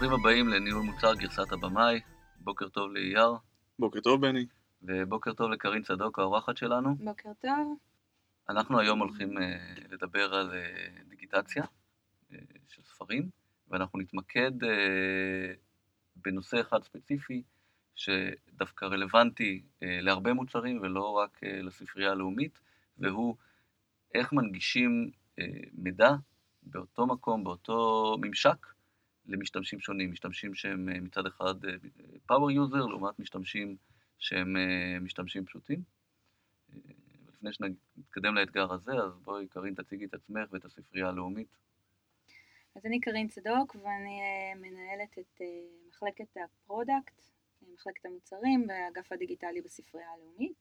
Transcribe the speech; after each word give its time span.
ברוכים 0.00 0.20
הבאים 0.20 0.48
לניהול 0.48 0.82
מוצר 0.82 1.14
גרסת 1.14 1.52
הבמאי. 1.52 2.00
בוקר 2.36 2.68
טוב 2.68 2.92
לאייר, 2.92 3.32
בוקר 3.78 4.00
טוב, 4.00 4.20
בני. 4.20 4.46
ובוקר 4.82 5.32
טוב 5.32 5.50
לקרין 5.50 5.82
צדוק, 5.82 6.18
האורחת 6.18 6.56
שלנו. 6.56 6.94
בוקר 6.94 7.28
טוב. 7.40 7.78
אנחנו 8.48 8.80
היום 8.80 8.98
הולכים 8.98 9.38
uh, 9.38 9.40
לדבר 9.90 10.34
על 10.34 10.50
uh, 10.50 11.08
דיגיטציה 11.08 11.62
uh, 11.62 12.34
של 12.68 12.82
ספרים, 12.82 13.28
ואנחנו 13.68 13.98
נתמקד 13.98 14.62
uh, 14.62 14.66
בנושא 16.16 16.60
אחד 16.60 16.82
ספציפי, 16.82 17.42
שדווקא 17.94 18.84
רלוונטי 18.84 19.62
uh, 19.64 19.76
להרבה 19.80 20.32
מוצרים 20.32 20.80
ולא 20.82 21.10
רק 21.10 21.36
uh, 21.36 21.46
לספרייה 21.46 22.10
הלאומית, 22.10 22.58
והוא 22.98 23.36
איך 24.14 24.32
מנגישים 24.32 25.10
uh, 25.40 25.42
מידע 25.72 26.10
באותו 26.62 27.06
מקום, 27.06 27.44
באותו 27.44 28.16
ממשק, 28.20 28.66
למשתמשים 29.30 29.80
שונים, 29.80 30.12
משתמשים 30.12 30.54
שהם 30.54 30.88
uh, 30.88 31.00
מצד 31.00 31.26
אחד 31.26 31.64
uh, 31.64 32.30
power 32.30 32.52
user, 32.54 32.88
לעומת 32.88 33.18
משתמשים 33.18 33.76
שהם 34.18 34.56
uh, 34.56 35.00
משתמשים 35.00 35.44
פשוטים. 35.44 35.82
לפני 37.34 37.52
שנתקדם 37.52 38.34
לאתגר 38.34 38.72
הזה, 38.72 38.92
אז 38.92 39.18
בואי 39.24 39.46
קארין 39.46 39.74
תציגי 39.74 40.04
את 40.04 40.14
עצמך 40.14 40.52
ואת 40.52 40.64
הספרייה 40.64 41.08
הלאומית. 41.08 41.56
אז 42.76 42.86
אני 42.86 43.00
קארין 43.00 43.28
צדוק 43.28 43.74
ואני 43.74 44.20
מנהלת 44.56 45.18
את 45.18 45.40
מחלקת 45.88 46.36
ה 46.44 46.53
product, 46.53 47.22
מחלקת 47.74 48.06
המוצרים 48.06 48.66
באגף 48.68 49.12
הדיגיטלי 49.12 49.60
בספרייה 49.60 50.08
הלאומית 50.10 50.56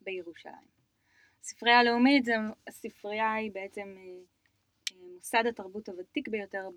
בירושלים. 0.00 0.68
הספרייה 1.40 1.78
הלאומית 1.78 2.24
זה, 2.24 2.34
הספרייה 2.66 3.34
היא 3.34 3.52
בעצם 3.52 3.96
מוסד 5.14 5.46
התרבות 5.48 5.88
הוותיק 5.88 6.28
ביותר 6.28 6.70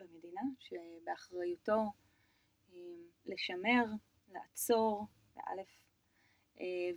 במדינה, 0.00 0.42
שבאחריותו 0.58 1.92
uh, 2.70 2.74
לשמר, 3.26 3.84
לעצור, 4.32 5.06
באלף, 5.36 5.80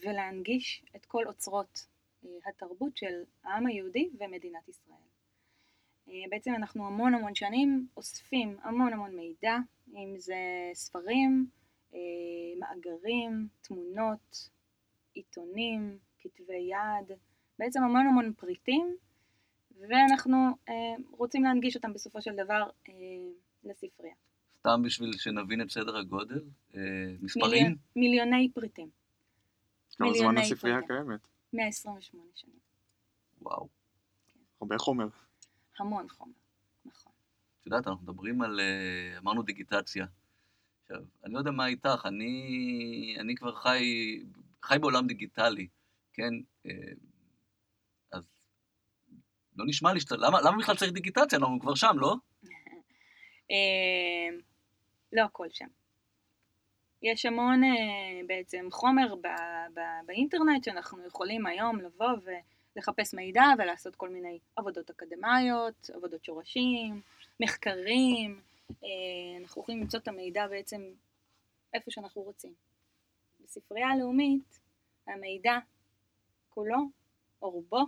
ולהנגיש 0.02 0.86
את 0.95 1.06
כל 1.06 1.28
אוצרות 1.28 1.88
התרבות 2.45 2.98
של 2.98 3.23
העם 3.44 3.68
היהודי 3.68 4.10
ומדינת 4.20 4.70
ישראל. 4.70 4.98
בעצם 6.30 6.56
אנחנו 6.56 6.88
המון 6.88 7.14
המון 7.14 7.36
שנים 7.36 7.88
אוספים 7.98 8.58
המון 8.62 8.94
המון 8.94 9.16
מידע, 9.16 9.58
אם 9.95 10.14
זה 10.17 10.36
ספרים, 10.73 11.48
מאגרים, 12.60 13.48
תמונות, 13.62 14.50
עיתונים, 15.14 15.98
כתבי 16.20 16.70
יד, 16.72 17.17
בעצם 17.60 17.84
המון 17.84 18.08
המון 18.08 18.34
פריטים, 18.34 18.95
ואנחנו 19.89 20.38
רוצים 21.12 21.44
להנגיש 21.44 21.76
אותם 21.76 21.94
בסופו 21.94 22.22
של 22.22 22.36
דבר 22.36 22.70
לספרייה. 23.64 24.16
סתם 24.59 24.81
בשביל 24.84 25.14
שנבין 25.17 25.62
את 25.62 25.72
סדר 25.72 25.98
הגודל, 25.98 26.42
מספרים? 27.22 27.52
מיליון, 27.52 27.76
מיליוני 27.95 28.50
פריטים. 28.54 28.89
כמה 29.98 30.14
זמן 30.14 30.38
הספרייה 30.38 30.78
קיימת? 30.88 31.20
128 31.54 32.31
שנים. 32.36 32.56
וואו. 33.42 33.67
הרבה 34.61 34.78
חומר. 34.78 35.08
המון 35.80 36.09
חומר, 36.09 36.34
נכון. 36.86 37.14
את 37.61 37.66
יודעת, 37.66 37.88
אנחנו 37.88 38.04
מדברים 38.04 38.42
על, 38.42 38.59
אמרנו 39.17 39.44
דיגיטציה. 39.44 40.06
עכשיו, 40.81 41.04
אני 41.23 41.34
לא 41.34 41.39
יודע 41.39 41.52
מה 41.52 41.67
איתך, 41.67 42.02
אני, 42.06 43.16
אני 43.20 43.36
כבר 43.36 43.56
חי, 43.56 44.20
חי 44.64 44.80
בעולם 44.80 45.08
דיגיטלי, 45.08 45.67
כן? 46.14 46.34
לא 49.56 49.66
נשמע 49.68 49.94
לי 49.94 50.00
שאתה, 50.00 50.16
למה, 50.18 50.42
למה 50.42 50.58
בכלל 50.58 50.76
צריך 50.76 50.92
דיגיטציה? 50.92 51.40
אנחנו 51.40 51.59
כבר 51.59 51.76
שם, 51.76 51.96
לא? 52.00 52.16
לא 55.14 55.22
הכל 55.22 55.48
שם. 55.50 55.67
יש 57.02 57.26
המון 57.26 57.61
בעצם 58.27 58.67
חומר 58.72 59.16
ב, 59.16 59.27
ב, 59.73 59.80
באינטרנט 60.05 60.64
שאנחנו 60.64 61.05
יכולים 61.05 61.45
היום 61.45 61.82
לבוא 61.82 62.11
ולחפש 62.76 63.14
מידע 63.14 63.44
ולעשות 63.58 63.95
כל 63.95 64.10
מיני 64.10 64.39
עבודות 64.55 64.89
אקדמיות, 64.89 65.89
עבודות 65.94 66.26
שורשים, 66.26 67.02
מחקרים, 67.39 68.42
אנחנו 69.42 69.61
יכולים 69.61 69.82
למצוא 69.82 70.00
את 70.00 70.08
המידע 70.08 70.48
בעצם 70.48 70.82
איפה 71.73 71.92
שאנחנו 71.92 72.22
רוצים. 72.22 72.54
בספרייה 73.44 73.88
הלאומית 73.88 74.60
המידע 75.08 75.58
כולו 76.50 76.77
או 77.42 77.50
רובו 77.50 77.86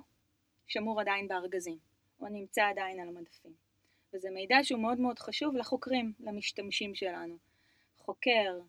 שמור 0.68 1.02
עדיין 1.02 1.28
בארגזים 1.28 1.78
או 2.20 2.28
נמצא 2.28 2.70
עדיין 2.70 3.00
על 3.00 3.08
המדפים 3.08 3.54
וזה 4.16 4.30
מידע 4.30 4.58
שהוא 4.64 4.82
מאוד 4.82 5.00
מאוד 5.00 5.20
חשוב 5.20 5.56
לחוקרים, 5.56 6.14
למשתמשים 6.20 6.96
שלנו. 6.96 7.38
חוקר 7.98 8.60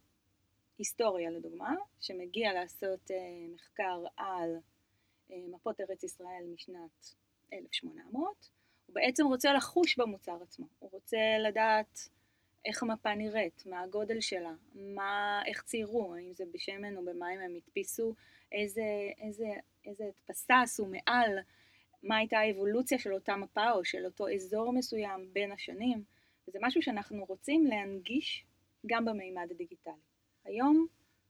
היסטוריה 0.79 1.31
לדוגמה, 1.31 1.75
שמגיע 2.01 2.53
לעשות 2.53 3.11
uh, 3.11 3.15
מחקר 3.55 4.05
על 4.17 4.57
uh, 5.29 5.33
מפות 5.55 5.81
ארץ 5.81 6.05
ישראל 6.05 6.45
משנת 6.55 7.15
1800, 7.53 8.51
הוא 8.87 8.95
בעצם 8.95 9.27
רוצה 9.27 9.53
לחוש 9.53 9.99
במוצר 9.99 10.43
עצמו, 10.43 10.67
הוא 10.79 10.91
רוצה 10.93 11.19
לדעת 11.49 12.09
איך 12.65 12.83
המפה 12.83 13.15
נראית, 13.15 13.63
מה 13.67 13.81
הגודל 13.81 14.21
שלה, 14.21 14.53
מה, 14.75 15.43
איך 15.47 15.63
ציירו, 15.63 16.15
האם 16.15 16.35
זה 16.35 16.45
בשמן 16.53 16.97
או 16.97 17.05
במים 17.05 17.41
הם 17.41 17.57
הדפיסו, 17.57 18.15
איזה, 18.53 18.83
איזה, 19.19 19.49
איזה 19.85 20.05
הדפסה 20.05 20.61
עשו 20.61 20.87
מעל, 20.87 21.39
מה 22.03 22.17
הייתה 22.17 22.39
האבולוציה 22.39 22.99
של 22.99 23.15
אותה 23.15 23.37
מפה 23.37 23.71
או 23.71 23.85
של 23.85 24.05
אותו 24.05 24.29
אזור 24.35 24.73
מסוים 24.73 25.29
בין 25.33 25.53
השנים, 25.53 26.05
וזה 26.49 26.59
משהו 26.63 26.83
שאנחנו 26.83 27.25
רוצים 27.25 27.67
להנגיש 27.67 28.45
גם 28.87 29.05
במימד 29.05 29.47
הדיגיטלי. 29.51 29.93
היום 30.45 30.87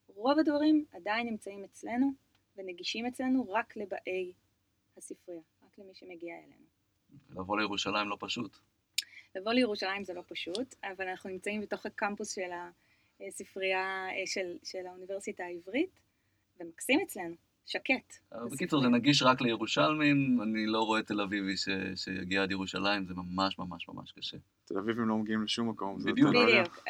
רוב 0.09 0.39
הדברים 0.39 0.85
עדיין 0.93 1.27
נמצאים 1.27 1.65
אצלנו 1.65 2.13
ונגישים 2.57 3.07
אצלנו 3.07 3.51
רק 3.51 3.77
לבאי 3.77 4.33
הספרייה, 4.97 5.41
רק 5.67 5.79
למי 5.79 5.95
שמגיע 5.95 6.35
אלינו. 6.35 6.67
לבוא 7.31 7.59
לירושלים 7.59 8.09
לא 8.09 8.17
פשוט. 8.21 8.57
לבוא 9.35 9.53
לירושלים 9.53 10.05
זה 10.05 10.15
לא 10.15 10.23
פשוט, 10.29 10.75
אבל 10.85 11.09
אנחנו 11.09 11.31
נמצאים 11.31 11.61
בתוך 11.61 11.87
הקמפוס 11.87 12.35
של 12.35 12.51
הספרייה 13.21 14.07
של, 14.27 14.59
של 14.65 14.87
האוניברסיטה 14.87 15.45
העברית, 15.45 16.01
ומקסים 16.61 17.01
אצלנו, 17.01 17.35
שקט. 17.67 18.15
בקיצור, 18.53 18.83
זה 18.83 18.89
נגיש 18.89 19.23
רק 19.23 19.41
לירושלמים, 19.41 20.39
אני 20.43 20.67
לא 20.67 20.83
רואה 20.83 21.03
תל 21.03 21.21
אביבי 21.21 21.57
ש... 21.57 21.69
שיגיע 21.95 22.43
עד 22.43 22.51
ירושלים, 22.51 23.07
זה 23.07 23.15
ממש 23.15 23.59
ממש 23.59 23.89
ממש 23.89 24.13
קשה. 24.13 24.37
תל 24.65 24.79
אביבים 24.79 25.09
לא 25.09 25.17
מגיעים 25.17 25.43
לשום 25.43 25.69
מקום. 25.69 25.99
בדיוק. 25.99 26.31
בדיוק. 26.31 26.85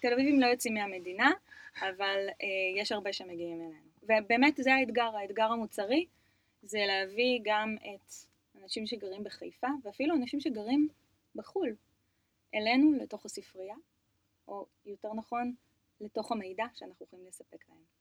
תל 0.00 0.12
אביבים 0.12 0.40
לא 0.40 0.46
יוצאים 0.46 0.74
מהמדינה, 0.74 1.30
אבל 1.80 2.26
יש 2.76 2.92
הרבה 2.92 3.12
שמגיעים 3.12 3.60
אלינו. 3.60 3.90
ובאמת 4.02 4.56
זה 4.56 4.74
האתגר, 4.74 5.16
האתגר 5.16 5.52
המוצרי, 5.52 6.06
זה 6.62 6.78
להביא 6.86 7.40
גם 7.44 7.76
את 7.80 8.12
אנשים 8.62 8.86
שגרים 8.86 9.24
בחיפה, 9.24 9.68
ואפילו 9.84 10.14
אנשים 10.14 10.40
שגרים 10.40 10.88
בחו"ל, 11.34 11.74
אלינו, 12.54 12.92
לתוך 12.92 13.24
הספרייה, 13.24 13.76
או 14.48 14.66
יותר 14.86 15.14
נכון, 15.14 15.54
לתוך 16.00 16.32
המידע 16.32 16.64
שאנחנו 16.74 17.06
יכולים 17.06 17.26
לספק 17.26 17.68
להם. 17.68 17.99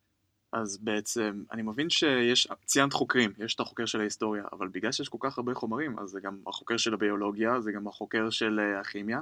אז 0.51 0.77
בעצם, 0.77 1.43
אני 1.51 1.61
מבין 1.61 1.89
שיש, 1.89 2.47
ציינת 2.65 2.93
חוקרים, 2.93 3.31
יש 3.37 3.55
את 3.55 3.59
החוקר 3.59 3.85
של 3.85 3.99
ההיסטוריה, 3.99 4.43
אבל 4.51 4.67
בגלל 4.67 4.91
שיש 4.91 5.09
כל 5.09 5.17
כך 5.21 5.37
הרבה 5.37 5.53
חומרים, 5.53 5.99
אז 5.99 6.09
זה 6.09 6.19
גם 6.19 6.41
החוקר 6.47 6.77
של 6.77 6.93
הביולוגיה, 6.93 7.61
זה 7.61 7.71
גם 7.71 7.87
החוקר 7.87 8.29
של 8.29 8.59
הכימיה. 8.79 9.21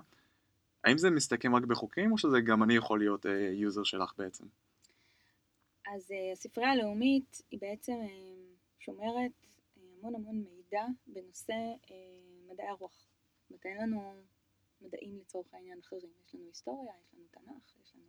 האם 0.84 0.98
זה 0.98 1.10
מסתכם 1.10 1.56
רק 1.56 1.64
בחוקרים, 1.64 2.12
או 2.12 2.18
שזה 2.18 2.42
גם 2.42 2.64
אני 2.64 2.76
יכול 2.76 3.00
להיות 3.00 3.26
יוזר 3.54 3.84
שלך 3.84 4.14
בעצם? 4.18 4.46
אז 5.96 6.12
הספרייה 6.34 6.72
הלאומית 6.72 7.42
היא 7.52 7.60
בעצם 7.62 7.94
שומרת 8.80 9.32
המון 9.76 10.16
המון 10.16 10.36
מידע 10.36 10.86
בנושא 11.08 11.54
מדעי 12.48 12.68
הרוח. 12.68 13.08
זאת 13.42 13.50
אומרת, 13.50 13.66
אין 13.66 13.78
לנו 13.78 14.14
מדעים 14.82 15.20
לצורך 15.20 15.54
העניין 15.54 15.80
אחרים. 15.80 16.12
יש 16.26 16.36
לנו 16.36 16.46
היסטוריה, 16.48 16.94
יש 17.02 17.14
לנו 17.14 17.26
תנ"ך, 17.32 17.76
יש 17.84 17.96
לנו 17.96 18.06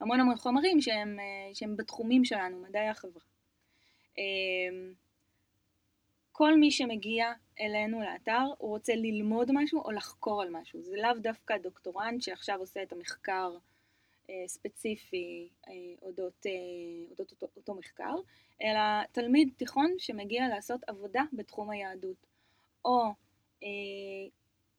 המון 0.00 0.20
המון 0.20 0.36
חומרים 0.36 0.80
שהם, 0.80 1.18
שהם 1.54 1.76
בתחומים 1.76 2.24
שלנו, 2.24 2.58
מדעי 2.58 2.88
החברה. 2.88 3.22
כל 6.32 6.56
מי 6.56 6.70
שמגיע 6.70 7.32
אלינו 7.60 8.00
לאתר, 8.02 8.44
הוא 8.58 8.70
רוצה 8.70 8.94
ללמוד 8.94 9.50
משהו 9.52 9.82
או 9.84 9.90
לחקור 9.90 10.42
על 10.42 10.50
משהו. 10.50 10.82
זה 10.82 10.96
לאו 10.96 11.12
דווקא 11.18 11.56
דוקטורנט 11.58 12.22
שעכשיו 12.22 12.58
עושה 12.58 12.82
את 12.82 12.92
המחקר 12.92 13.56
ספציפי 14.46 15.48
אודות, 16.02 16.46
אודות 17.10 17.30
אותו, 17.30 17.46
אותו 17.56 17.74
מחקר, 17.74 18.14
אלא 18.62 19.04
תלמיד 19.12 19.50
תיכון 19.56 19.94
שמגיע 19.98 20.48
לעשות 20.48 20.80
עבודה 20.86 21.22
בתחום 21.32 21.70
היהדות. 21.70 22.26
או 22.84 23.04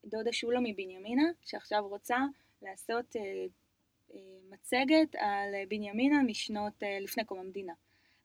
דודה 0.05 0.33
שולה 0.33 0.59
מבנימינה, 0.63 1.23
שעכשיו 1.45 1.87
רוצה 1.87 2.17
לעשות 2.61 3.15
מצגת 4.49 5.15
על 5.15 5.55
בנימינה 5.69 6.23
משנות 6.23 6.83
לפני 7.01 7.25
קום 7.25 7.39
המדינה. 7.39 7.73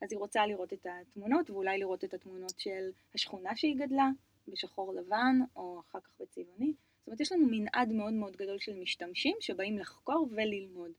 אז 0.03 0.13
היא 0.13 0.19
רוצה 0.19 0.47
לראות 0.47 0.73
את 0.73 0.87
התמונות, 0.91 1.51
ואולי 1.51 1.79
לראות 1.79 2.05
את 2.05 2.15
התמונות 2.15 2.61
של 2.61 2.91
השכונה 3.15 3.57
שהיא 3.57 3.77
גדלה, 3.77 4.09
בשחור 4.49 4.95
לבן, 4.95 5.37
או 5.57 5.81
אחר 5.81 6.01
כך 6.01 6.11
בצבעוני. 6.21 6.73
זאת 6.99 7.07
אומרת, 7.07 7.21
יש 7.21 7.33
לנו 7.33 7.47
מנעד 7.51 7.89
מאוד 7.89 8.13
מאוד 8.13 8.37
גדול 8.37 8.59
של 8.59 8.81
משתמשים 8.81 9.37
שבאים 9.41 9.79
לחקור 9.79 10.29
וללמוד. 10.31 10.91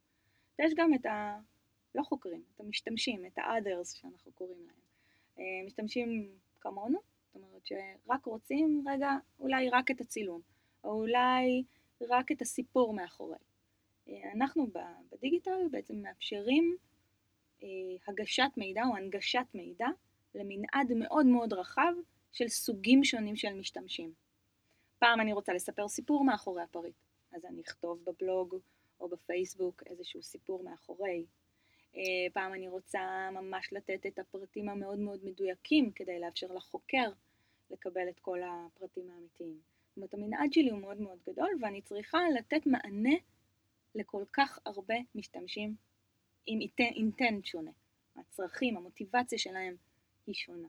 ויש 0.59 0.73
גם 0.75 0.93
את 0.93 1.05
ה... 1.05 1.39
לא 1.95 2.03
חוקרים, 2.03 2.41
את 2.55 2.59
המשתמשים, 2.59 3.25
את 3.25 3.37
ה-others 3.37 3.99
שאנחנו 4.01 4.31
קוראים 4.31 4.57
להם. 4.65 4.75
אה, 5.39 5.65
משתמשים 5.65 6.29
כמונו, 6.61 6.99
זאת 7.33 7.35
אומרת 7.35 7.65
שרק 7.65 8.25
רוצים 8.25 8.83
רגע 8.87 9.11
אולי 9.39 9.69
רק 9.69 9.91
את 9.91 10.01
הצילום, 10.01 10.41
או 10.83 10.91
אולי 10.91 11.63
רק 12.01 12.31
את 12.31 12.41
הסיפור 12.41 12.93
מאחורי. 12.93 13.37
אה, 14.09 14.31
אנחנו 14.33 14.67
בדיגיטל 15.11 15.67
בעצם 15.71 15.95
מאפשרים 15.95 16.77
אה, 17.63 17.67
הגשת 18.07 18.51
מידע 18.57 18.81
או 18.85 18.95
הנגשת 18.95 19.45
מידע 19.53 19.87
למנעד 20.35 20.93
מאוד 20.95 21.25
מאוד 21.25 21.53
רחב 21.53 21.93
של 22.31 22.47
סוגים 22.47 23.03
שונים 23.03 23.35
של 23.35 23.53
משתמשים. 23.53 24.13
פעם 24.99 25.21
אני 25.21 25.33
רוצה 25.33 25.53
לספר 25.53 25.87
סיפור 25.87 26.23
מאחורי 26.23 26.63
הפריט, 26.63 26.95
אז 27.33 27.45
אני 27.45 27.61
אכתוב 27.61 27.99
בבלוג 28.05 28.55
או 28.99 29.09
בפייסבוק 29.09 29.83
איזשהו 29.85 30.23
סיפור 30.23 30.63
מאחורי. 30.63 31.25
אה, 31.95 32.01
פעם 32.33 32.53
אני 32.53 32.67
רוצה 32.67 33.29
ממש 33.31 33.73
לתת 33.73 34.05
את 34.05 34.19
הפרטים 34.19 34.69
המאוד 34.69 34.99
מאוד 34.99 35.25
מדויקים 35.25 35.91
כדי 35.91 36.19
לאפשר 36.19 36.47
לחוקר 36.47 37.11
לקבל 37.69 38.09
את 38.09 38.19
כל 38.19 38.39
הפרטים 38.43 39.09
האמיתיים. 39.11 39.59
זאת 39.87 39.97
אומרת, 39.97 40.13
המנעד 40.13 40.53
שלי 40.53 40.69
הוא 40.69 40.79
מאוד 40.79 41.01
מאוד 41.01 41.19
גדול 41.29 41.49
ואני 41.61 41.81
צריכה 41.81 42.19
לתת 42.37 42.65
מענה 42.65 43.15
לכל 43.95 44.23
כך 44.33 44.59
הרבה 44.65 44.95
משתמשים 45.15 45.75
עם 46.47 46.59
intent 46.79 47.45
שונה. 47.45 47.71
הצרכים, 48.15 48.77
המוטיבציה 48.77 49.39
שלהם 49.39 49.75
היא 50.27 50.35
שונה. 50.35 50.67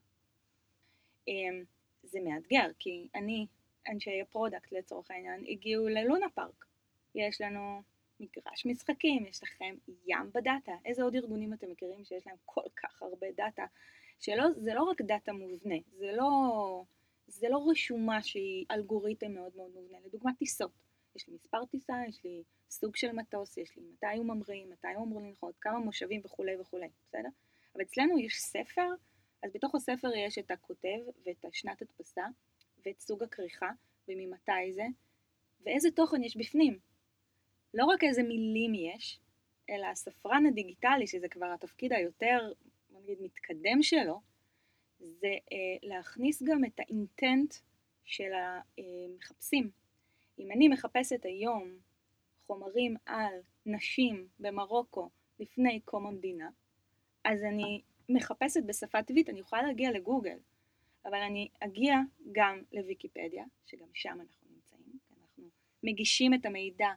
אמ, 1.29 1.65
זה 2.03 2.21
מאתגר, 2.21 2.71
כי 2.79 3.09
אני, 3.15 3.47
אנשי 3.89 4.21
ה 4.21 4.27
product 4.27 4.73
לצורך 4.73 5.11
העניין, 5.11 5.45
הגיעו 5.49 5.89
ללונה 5.89 6.27
פארק. 6.35 6.67
יש 7.15 7.41
לנו 7.41 7.83
מגרש 8.21 8.67
משחקים, 8.67 9.27
יש 9.27 9.43
לכם 9.43 9.75
ים 10.07 10.31
ב 10.35 10.41
data. 10.41 10.73
איזה 10.85 11.03
עוד 11.03 11.15
ארגונים 11.15 11.53
אתם 11.53 11.71
מכירים 11.71 12.05
שיש 12.05 12.27
להם 12.27 12.37
כל 12.45 12.69
כך 12.77 13.03
הרבה 13.03 13.27
data? 13.37 13.67
שלא, 14.21 14.45
זה 14.57 14.75
לא 14.75 14.83
רק 14.83 15.03
דאטה 15.03 15.33
מובנה, 15.33 15.75
זה 15.99 16.13
לא, 16.13 16.85
זה 17.27 17.49
לא 17.49 17.67
רשומה 17.71 18.23
שהיא 18.23 18.67
אלגוריתם 18.71 19.33
מאוד 19.35 19.53
מאוד 19.57 19.71
מובנה. 19.75 19.99
לדוגמה 20.07 20.35
טיסות. 20.39 20.86
יש 21.17 21.29
לי 21.29 21.35
מספר 21.35 21.65
טיסה, 21.65 21.95
יש 22.09 22.25
לי 22.25 22.43
סוג 22.71 22.97
של 22.97 23.13
מטוס, 23.13 23.57
יש 23.57 23.77
לי 23.77 23.83
מתי 23.83 24.17
הוא 24.17 24.27
ממריא, 24.27 24.65
מתי 24.67 24.89
הוא 24.97 25.05
אמור 25.05 25.21
לנחות, 25.21 25.55
כמה 25.61 25.79
מושבים 25.79 26.21
וכולי 26.25 26.57
וכולי, 26.61 26.89
בסדר? 27.09 27.29
אבל 27.75 27.83
אצלנו 27.83 28.19
יש 28.19 28.41
ספר, 28.41 28.89
אז 29.43 29.51
בתוך 29.55 29.75
הספר 29.75 30.09
יש 30.17 30.39
את 30.39 30.51
הכותב 30.51 30.99
ואת 31.27 31.45
השנת 31.45 31.83
הדפסה 31.83 32.25
ואת 32.87 33.01
סוג 33.01 33.23
הכריכה 33.23 33.71
וממתי 34.09 34.73
זה, 34.73 34.87
ואיזה 35.65 35.91
תוכן 35.91 36.23
יש 36.23 36.37
בפנים. 36.37 36.79
לא 37.75 37.85
רק 37.85 38.05
איזה 38.05 38.23
מילים 38.23 38.75
יש, 38.75 39.21
אלא 39.71 39.87
הספרן 39.87 40.47
הדיגיטלי, 40.47 41.07
שזה 41.07 41.29
כבר 41.29 41.47
התפקיד 41.47 41.93
היותר, 41.93 42.53
בוא 42.91 43.01
נגיד, 43.01 43.19
מתקדם 43.23 43.83
שלו, 43.83 44.21
זה 44.99 45.35
אה, 45.53 45.77
להכניס 45.83 46.43
גם 46.43 46.65
את 46.65 46.81
האינטנט 46.81 47.55
של 48.05 48.31
המחפשים. 48.35 49.71
אם 50.39 50.53
אני 50.53 50.69
מחפשת 50.69 51.25
היום 51.25 51.79
חומרים 52.47 52.97
על 53.07 53.35
נשים 53.67 54.29
במרוקו 54.39 55.11
לפני 55.39 55.81
קום 55.81 56.07
המדינה, 56.07 56.51
אז 57.25 57.43
אני 57.43 57.83
מחפשת 58.09 58.63
בשפה 58.67 59.03
טבעית, 59.03 59.29
אני 59.29 59.41
יכולה 59.41 59.63
להגיע 59.63 59.91
לגוגל, 59.91 60.39
אבל 61.05 61.23
אני 61.23 61.49
אגיע 61.61 61.95
גם 62.33 62.63
לוויקיפדיה, 62.73 63.45
שגם 63.67 63.89
שם 63.95 64.19
אנחנו 64.21 64.47
נמצאים, 64.55 64.99
אנחנו 65.21 65.45
מגישים 65.83 66.35
את 66.35 66.47
המידע 66.47 66.91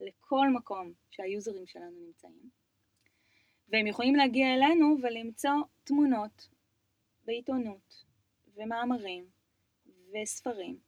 לכל 0.00 0.48
מקום 0.48 0.92
שהיוזרים 1.10 1.66
שלנו 1.66 2.00
נמצאים, 2.06 2.50
והם 3.68 3.86
יכולים 3.86 4.16
להגיע 4.16 4.54
אלינו 4.54 4.96
ולמצוא 5.02 5.50
תמונות 5.84 6.48
ועיתונות 7.24 8.04
ומאמרים 8.56 9.24
וספרים 10.12 10.87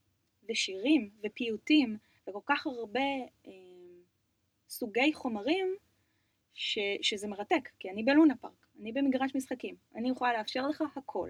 ושירים 0.51 1.11
ופיוטים 1.23 1.99
וכל 2.29 2.41
כך 2.47 2.67
הרבה 2.67 3.01
אה, 3.47 3.53
סוגי 4.69 5.13
חומרים 5.13 5.77
ש, 6.55 6.79
שזה 7.03 7.29
מרתק, 7.29 7.69
כי 7.79 7.91
אני 7.91 8.03
בלונה 8.03 8.37
פארק, 8.37 8.67
אני 8.81 8.93
במגרש 8.93 9.35
משחקים, 9.35 9.77
אני 9.95 10.11
יכולה 10.11 10.33
לאפשר 10.33 10.69
לך 10.69 10.85
הכל. 10.97 11.29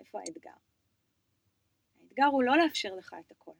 איפה 0.00 0.20
האתגר? 0.20 0.50
האתגר 2.02 2.24
הוא 2.24 2.42
לא 2.42 2.56
לאפשר 2.56 2.94
לך 2.94 3.16
את 3.26 3.30
הכל, 3.30 3.52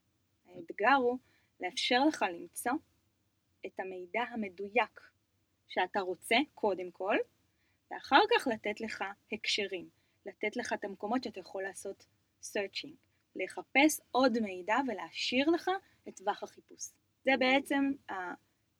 האתגר 0.46 0.94
הוא 0.94 1.18
לאפשר 1.60 2.04
לך 2.04 2.24
למצוא 2.32 2.72
את 3.66 3.80
המידע 3.80 4.22
המדויק 4.22 5.00
שאתה 5.68 6.00
רוצה, 6.00 6.36
קודם 6.54 6.90
כל, 6.90 7.16
ואחר 7.90 8.20
כך 8.30 8.46
לתת 8.46 8.80
לך 8.80 9.04
הקשרים, 9.32 9.88
לתת 10.26 10.56
לך 10.56 10.72
את 10.72 10.84
המקומות 10.84 11.24
שאתה 11.24 11.40
יכול 11.40 11.62
לעשות 11.62 12.06
searching, 12.42 13.07
לחפש 13.44 14.00
עוד 14.10 14.38
מידע 14.38 14.76
ולהשאיר 14.88 15.50
לך 15.50 15.70
את 16.08 16.16
טווח 16.16 16.42
החיפוש. 16.42 16.88
זה 17.24 17.30
בעצם 17.38 17.92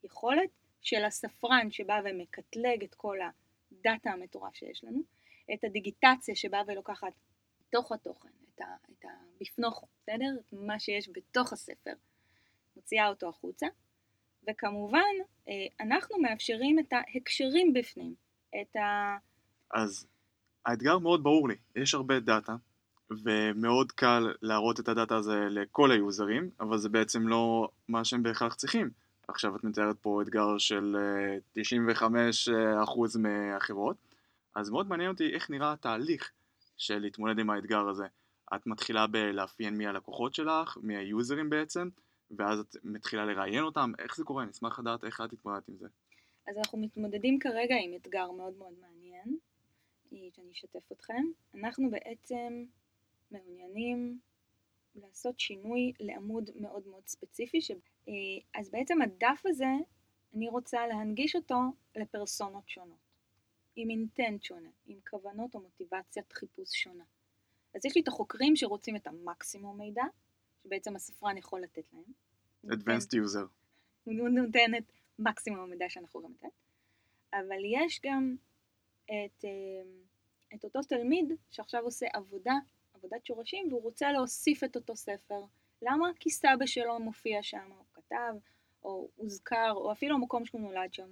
היכולת 0.03 0.49
של 0.81 1.05
הספרן 1.05 1.71
שבא 1.71 2.01
ומקטלג 2.05 2.83
את 2.83 2.95
כל 2.95 3.17
הדאטה 3.21 4.11
המטורף 4.11 4.55
שיש 4.55 4.83
לנו, 4.83 5.01
את 5.53 5.63
הדיגיטציה 5.63 6.35
שבאה 6.35 6.61
ולוקחת 6.67 7.13
בתוך 7.61 7.91
התוכן, 7.91 8.29
את, 8.55 8.61
ה, 8.61 8.65
את 8.91 9.05
הבפנוכו, 9.05 9.87
בסדר? 10.01 10.37
מה 10.51 10.79
שיש 10.79 11.09
בתוך 11.13 11.53
הספר, 11.53 11.93
מוציאה 12.75 13.07
אותו 13.07 13.29
החוצה, 13.29 13.67
וכמובן 14.49 14.99
אה, 15.49 15.53
אנחנו 15.79 16.17
מאפשרים 16.17 16.79
את 16.79 16.93
ההקשרים 16.93 17.73
בפנים, 17.73 18.15
את 18.61 18.75
ה... 18.75 19.17
אז 19.71 20.07
האתגר 20.65 20.97
מאוד 20.97 21.23
ברור 21.23 21.49
לי, 21.49 21.55
יש 21.75 21.93
הרבה 21.93 22.19
דאטה, 22.19 22.55
ומאוד 23.11 23.91
קל 23.91 24.33
להראות 24.41 24.79
את 24.79 24.89
הדאטה 24.89 25.15
הזה 25.15 25.47
לכל 25.49 25.91
היוזרים, 25.91 26.49
אבל 26.59 26.77
זה 26.77 26.89
בעצם 26.89 27.27
לא 27.27 27.69
מה 27.87 28.05
שהם 28.05 28.23
בהכרח 28.23 28.55
צריכים. 28.55 28.89
עכשיו 29.27 29.55
את 29.55 29.63
מתארת 29.63 29.95
פה 30.01 30.21
אתגר 30.21 30.57
של 30.57 30.97
95% 31.57 31.59
אה, 32.53 33.19
מהחברות, 33.19 33.97
אז 34.55 34.69
מאוד 34.69 34.87
מעניין 34.87 35.11
אותי 35.11 35.33
איך 35.33 35.49
נראה 35.49 35.71
התהליך 35.71 36.31
של 36.77 36.99
להתמודד 36.99 37.39
עם 37.39 37.49
האתגר 37.49 37.89
הזה. 37.89 38.05
את 38.55 38.67
מתחילה 38.67 39.07
בלאפיין 39.07 39.77
מי 39.77 39.87
הלקוחות 39.87 40.33
שלך, 40.33 40.77
מי 40.81 40.97
היוזרים 40.97 41.49
בעצם, 41.49 41.89
ואז 42.31 42.59
את 42.59 42.75
מתחילה 42.83 43.25
לראיין 43.25 43.63
אותם, 43.63 43.91
איך 43.99 44.17
זה 44.17 44.23
קורה? 44.23 44.43
אני 44.43 44.51
אשמח 44.51 44.79
לדעת 44.79 45.03
איך 45.03 45.21
את 45.21 45.33
התמודדת 45.33 45.69
עם 45.69 45.75
זה. 45.77 45.87
אז 46.47 46.57
אנחנו 46.57 46.77
מתמודדים 46.77 47.39
כרגע 47.39 47.75
עם 47.83 47.91
אתגר 48.01 48.31
מאוד 48.31 48.53
מאוד 48.57 48.73
מעניין, 48.81 49.37
שאני 50.09 50.51
אשתף 50.51 50.91
אתכם. 50.91 51.23
אנחנו 51.55 51.91
בעצם 51.91 52.65
מעוניינים 53.31 54.19
לעשות 54.95 55.39
שינוי 55.39 55.93
לעמוד 55.99 56.49
מאוד 56.55 56.87
מאוד 56.87 57.07
ספציפי, 57.07 57.61
ש... 57.61 57.71
אה, 58.07 58.13
אז 58.59 58.69
בעצם 58.69 59.01
הדף 59.01 59.41
הזה, 59.45 59.65
אני 60.33 60.49
רוצה 60.49 60.87
להנגיש 60.87 61.35
אותו 61.35 61.55
לפרסונות 61.95 62.69
שונות, 62.69 62.97
עם 63.75 63.89
אינטנט 63.89 64.43
שונה, 64.43 64.69
עם 64.87 64.97
כוונות 65.09 65.55
או 65.55 65.61
מוטיבציית 65.61 66.33
חיפוש 66.33 66.69
שונה. 66.71 67.03
אז 67.75 67.85
יש 67.85 67.95
לי 67.95 68.01
את 68.01 68.07
החוקרים 68.07 68.55
שרוצים 68.55 68.95
את 68.95 69.07
המקסימום 69.07 69.77
מידע, 69.77 70.03
שבעצם 70.63 70.95
הספרן 70.95 71.37
יכול 71.37 71.61
לתת 71.61 71.93
להם. 71.93 72.03
Advanced 72.65 73.11
user. 73.13 73.47
הוא 74.03 74.29
נותן 74.29 74.75
את 74.77 74.91
מקסימום 75.19 75.59
המידע 75.59 75.85
שאנחנו 75.89 76.21
גם 76.21 76.31
לתת, 76.31 76.47
אבל 77.33 77.59
יש 77.65 78.01
גם 78.03 78.35
את, 79.05 79.45
אה, 79.45 79.49
את 80.55 80.63
אותו 80.63 80.79
תלמיד 80.81 81.31
שעכשיו 81.51 81.83
עושה 81.83 82.05
עבודה 82.13 82.53
עבודת 82.99 83.25
שורשים 83.25 83.67
והוא 83.69 83.81
רוצה 83.81 84.11
להוסיף 84.11 84.63
את 84.63 84.75
אותו 84.75 84.95
ספר. 84.95 85.41
למה? 85.81 86.07
כי 86.19 86.29
סבא 86.29 86.65
שלו 86.65 86.99
מופיע 86.99 87.43
שם, 87.43 87.71
הוא 87.77 87.85
כתב, 87.93 88.33
או 88.83 89.07
הוזכר, 89.15 89.71
או 89.71 89.91
אפילו 89.91 90.15
המקום 90.15 90.45
שהוא 90.45 90.61
נולד 90.61 90.93
שם 90.93 91.09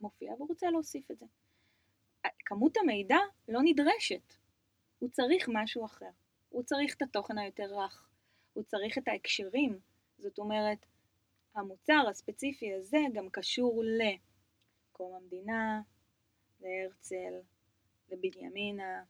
מופיע, 0.00 0.34
והוא 0.34 0.48
רוצה 0.48 0.70
להוסיף 0.70 1.10
את 1.10 1.18
זה. 1.18 1.26
כמות 2.38 2.76
המידע 2.76 3.18
לא 3.48 3.60
נדרשת, 3.64 4.34
הוא 4.98 5.08
צריך 5.08 5.48
משהו 5.52 5.84
אחר. 5.84 6.10
הוא 6.48 6.62
צריך 6.62 6.96
את 6.96 7.02
התוכן 7.02 7.38
היותר 7.38 7.78
רך, 7.78 8.08
הוא 8.52 8.64
צריך 8.64 8.98
את 8.98 9.08
ההקשרים, 9.08 9.78
זאת 10.18 10.38
אומרת, 10.38 10.86
המוצר 11.54 12.04
הספציפי 12.10 12.74
הזה 12.74 12.98
גם 13.12 13.28
קשור 13.30 13.82
לקום 13.84 15.14
המדינה, 15.14 15.82
להרצל, 16.60 17.34
לבנימינה, 18.10 19.02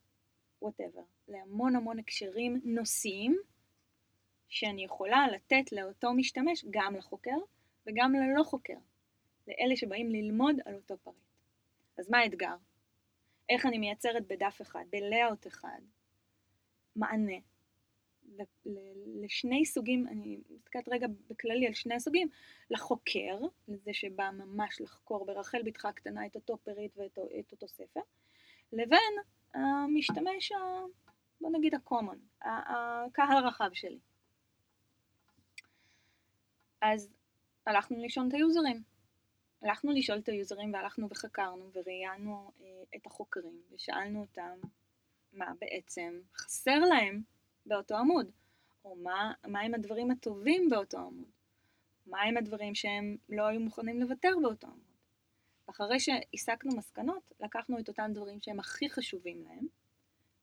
whatever, 0.62 1.02
להמון 1.28 1.76
המון 1.76 1.98
הקשרים 1.98 2.60
נושאיים 2.64 3.38
שאני 4.48 4.84
יכולה 4.84 5.26
לתת 5.28 5.72
לאותו 5.72 6.14
משתמש, 6.14 6.64
גם 6.70 6.96
לחוקר 6.96 7.36
וגם 7.86 8.12
ללא 8.14 8.42
חוקר, 8.42 8.76
לאלה 9.48 9.76
שבאים 9.76 10.10
ללמוד 10.10 10.56
על 10.64 10.74
אותו 10.74 10.96
פריט. 10.98 11.16
אז 11.98 12.10
מה 12.10 12.18
האתגר? 12.18 12.56
איך 13.48 13.66
אני 13.66 13.78
מייצרת 13.78 14.26
בדף 14.26 14.62
אחד, 14.62 14.84
ב 14.90 14.98
layout 14.98 15.46
אחד, 15.46 15.80
מענה 16.96 17.38
לשני 19.22 19.64
סוגים, 19.64 20.08
אני 20.08 20.40
מסתכלת 20.50 20.88
רגע 20.88 21.06
בכללי 21.30 21.66
על 21.66 21.74
שני 21.74 21.94
הסוגים, 21.94 22.28
לחוקר, 22.70 23.38
לזה 23.68 23.94
שבא 23.94 24.30
ממש 24.30 24.80
לחקור 24.80 25.26
ברחל 25.26 25.62
בתך 25.62 25.84
הקטנה 25.84 26.26
את 26.26 26.34
אותו 26.34 26.56
פריט 26.56 26.96
ואת 26.96 27.18
את 27.40 27.52
אותו 27.52 27.68
ספר, 27.68 28.00
לבין 28.72 29.14
המשתמש, 29.54 30.52
ה- 30.52 30.84
בוא 31.40 31.50
נגיד 31.50 31.74
ה-common, 31.74 32.46
הקהל 32.46 33.36
הרחב 33.36 33.70
שלי. 33.72 33.98
אז 36.80 37.10
הלכנו 37.66 38.02
לישון 38.02 38.28
את 38.28 38.34
היוזרים. 38.34 38.82
הלכנו 39.62 39.92
לשאול 39.92 40.18
את 40.18 40.28
היוזרים 40.28 40.74
והלכנו 40.74 41.08
וחקרנו 41.10 41.70
וראיינו 41.74 42.50
אה, 42.60 42.66
את 42.96 43.06
החוקרים 43.06 43.62
ושאלנו 43.70 44.20
אותם 44.20 44.58
מה 45.32 45.52
בעצם 45.60 46.20
חסר 46.36 46.78
להם 46.78 47.22
באותו 47.66 47.96
עמוד, 47.96 48.30
או 48.84 48.96
מה, 48.96 49.32
מה 49.46 49.60
הם 49.60 49.74
הדברים 49.74 50.10
הטובים 50.10 50.68
באותו 50.70 50.98
עמוד, 50.98 51.28
מה 52.06 52.22
הם 52.22 52.36
הדברים 52.36 52.74
שהם 52.74 53.16
לא 53.28 53.46
היו 53.46 53.60
מוכנים 53.60 54.00
לוותר 54.00 54.32
באותו 54.42 54.66
עמוד. 54.66 54.87
אחרי 55.70 56.00
שהסקנו 56.00 56.76
מסקנות, 56.76 57.32
לקחנו 57.40 57.78
את 57.78 57.88
אותם 57.88 58.10
דברים 58.14 58.40
שהם 58.40 58.60
הכי 58.60 58.90
חשובים 58.90 59.44
להם, 59.48 59.66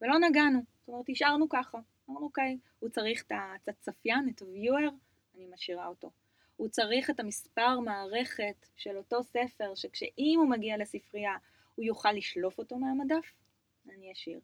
ולא 0.01 0.19
נגענו, 0.19 0.59
זאת 0.79 0.87
אומרת, 0.87 1.09
השארנו 1.09 1.49
ככה. 1.49 1.77
אמרנו, 2.09 2.25
אוקיי, 2.25 2.57
הוא 2.79 2.89
צריך 2.89 3.23
את 3.31 3.67
הצפיין, 3.69 4.29
את 4.29 4.41
ה-viewer, 4.41 4.91
אני 5.35 5.45
משאירה 5.53 5.87
אותו. 5.87 6.11
הוא 6.55 6.67
צריך 6.67 7.09
את 7.09 7.19
המספר 7.19 7.79
מערכת 7.79 8.67
של 8.75 8.97
אותו 8.97 9.23
ספר, 9.23 9.75
שכשאם 9.75 10.35
הוא 10.37 10.49
מגיע 10.49 10.77
לספרייה, 10.77 11.37
הוא 11.75 11.85
יוכל 11.85 12.11
לשלוף 12.11 12.57
אותו 12.57 12.77
מהמדף, 12.77 13.33
אני 13.89 14.11
אשאיר. 14.11 14.39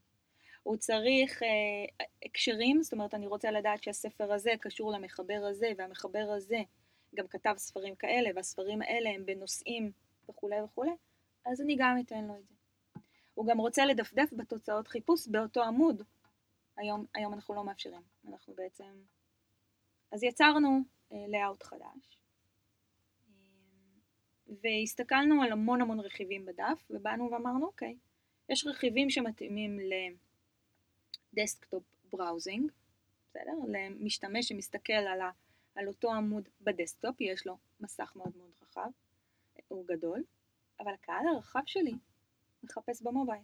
הוא 0.64 0.78
צריך 0.78 1.44
אה, 1.44 2.08
הקשרים, 2.26 2.84
זאת 2.84 2.94
אומרת, 2.94 3.14
אני 3.14 3.28
רוצה 3.28 3.52
לדעת 3.52 3.84
שהספר 3.84 4.34
הזה 4.34 4.52
קשור 4.62 4.92
למחבר 4.92 5.44
הזה, 5.50 5.72
והמחבר 5.78 6.32
הזה 6.38 6.62
גם 7.16 7.28
כתב 7.28 7.54
ספרים 7.58 7.96
כאלה, 7.96 8.30
והספרים 8.36 8.82
האלה 8.82 9.10
הם 9.10 9.26
בנושאים 9.26 9.92
וכולי 10.30 10.62
וכולי, 10.62 10.92
אז 11.46 11.62
אני 11.62 11.76
גם 11.80 11.98
אתן 12.00 12.26
לו 12.26 12.38
את 12.38 12.48
זה. 12.48 12.56
הוא 13.34 13.48
גם 13.48 13.58
רוצה 13.58 13.86
לדפדף 13.86 14.30
בתוצאות 14.34 14.88
חיפוש 14.88 15.28
באותו 15.28 15.64
עמוד. 15.64 16.04
היום, 16.78 17.06
היום 17.16 17.34
אנחנו 17.34 17.54
לא 17.54 17.64
מאפשרים, 17.64 18.02
אנחנו 18.28 18.54
בעצם... 18.54 19.02
אז 20.12 20.24
יצרנו 20.24 20.80
layout 21.12 21.64
חדש, 21.64 22.22
והסתכלנו 24.64 25.44
על 25.44 25.52
המון 25.52 25.82
המון 25.82 26.00
רכיבים 26.00 26.46
בדף, 26.46 26.88
ובאנו 26.90 27.32
ואמרנו, 27.32 27.66
אוקיי, 27.66 27.98
יש 28.50 28.68
רכיבים 28.68 29.10
שמתאימים 29.10 29.80
ל 31.34 31.40
desktop 31.40 31.84
browsing, 32.12 32.72
בסדר? 33.30 33.54
למשתמש 33.68 34.50
שמסתכל 34.50 34.94
על, 34.94 35.22
ה, 35.22 35.32
על 35.76 35.88
אותו 35.88 36.12
עמוד 36.12 36.50
ב 36.62 36.69
desktop, 36.69 37.22
יש 37.22 37.48
לו 37.48 37.58
מסך 37.80 38.14
מאוד 38.16 38.38
מאוד 38.38 38.52
רחב, 38.62 38.90
הוא 39.72 39.86
גדול, 39.88 40.24
אבל 40.80 40.94
הקהל 40.94 41.28
הרחב 41.28 41.62
שלי 41.66 41.94
מחפש 42.64 43.02
ב 43.02 43.07
mobile. 43.07 43.44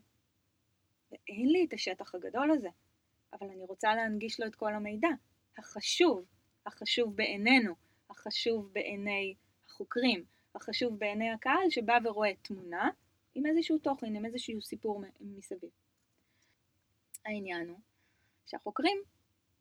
ואין 1.12 1.50
לי 1.50 1.66
את 1.66 1.74
השטח 1.74 2.16
הגדול 2.16 2.52
הזה, 2.52 2.70
אבל 3.34 3.48
אני 3.50 3.66
רוצה 3.66 3.96
להנגיש 3.96 4.40
לו 4.40 4.48
את 4.48 4.56
כל 4.56 4.74
המידע, 4.74 5.10
החשוב, 5.58 6.26
החשוב 6.66 7.16
בעינינו, 7.16 7.74
החשוב 8.10 8.74
בעיני 8.74 9.36
החוקרים, 9.68 10.26
החשוב 10.56 11.00
בעיני 11.00 11.32
הקהל 11.32 11.70
שבא 11.70 11.98
ורואה 12.04 12.32
תמונה 12.42 12.90
עם 13.36 13.46
איזשהו 13.46 13.78
תוכן, 13.78 14.16
עם 14.16 14.26
איזשהו 14.26 14.62
סיפור 14.62 15.04
מסביב. 15.20 15.70
העניין 17.26 17.70
הוא 17.70 17.80
שהחוקרים 18.46 18.98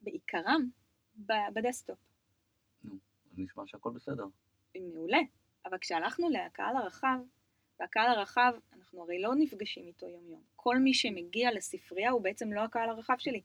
בעיקרם 0.01 0.69
ב 1.53 1.58
desktop. 1.58 1.97
נו, 2.83 2.95
נשמע 3.37 3.63
שהכל 3.65 3.89
בסדר. 3.89 4.25
מעולה, 4.75 5.19
אבל 5.69 5.77
כשהלכנו 5.77 6.29
לקהל 6.29 6.77
הרחב, 6.77 7.17
והקהל 7.79 8.09
הרחב, 8.09 8.53
אנחנו 8.73 9.01
הרי 9.01 9.21
לא 9.21 9.35
נפגשים 9.35 9.87
איתו 9.87 10.07
יום 10.07 10.29
יום. 10.29 10.41
כל 10.55 10.77
מי 10.77 10.93
שמגיע 10.93 11.51
לספרייה 11.51 12.11
הוא 12.11 12.21
בעצם 12.21 12.53
לא 12.53 12.63
הקהל 12.63 12.89
הרחב 12.89 13.15
שלי. 13.17 13.41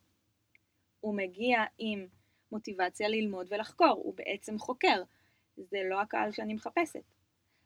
הוא 1.00 1.14
מגיע 1.14 1.64
עם 1.78 2.06
מוטיבציה 2.52 3.08
ללמוד 3.08 3.46
ולחקור, 3.50 4.00
הוא 4.04 4.14
בעצם 4.14 4.58
חוקר. 4.58 5.02
זה 5.56 5.78
לא 5.90 6.00
הקהל 6.00 6.32
שאני 6.32 6.54
מחפשת. 6.54 7.02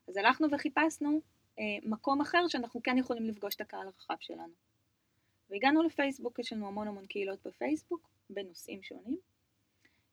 אז 0.08 0.16
הלכנו 0.16 0.48
וחיפשנו 0.52 1.20
אה, 1.58 1.64
מקום 1.82 2.20
אחר 2.20 2.48
שאנחנו 2.48 2.82
כן 2.82 2.98
יכולים 2.98 3.24
לפגוש 3.26 3.54
את 3.54 3.60
הקהל 3.60 3.86
הרחב 3.86 4.16
שלנו. 4.20 4.52
והגענו 5.50 5.82
לפייסבוק, 5.82 6.38
יש 6.38 6.52
לנו 6.52 6.68
המון 6.68 6.88
המון 6.88 7.06
קהילות 7.06 7.46
בפייסבוק, 7.46 8.08
בנושאים 8.30 8.82
שונים. 8.82 9.16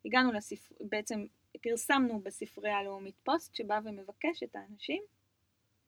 הגענו 0.05 0.31
לספר... 0.31 0.75
בעצם 0.79 1.25
פרסמנו 1.62 2.19
בספרייה 2.19 2.77
הלאומית 2.77 3.15
פוסט 3.24 3.55
שבא 3.55 3.79
ומבקש 3.83 4.43
את 4.43 4.55
האנשים 4.55 5.03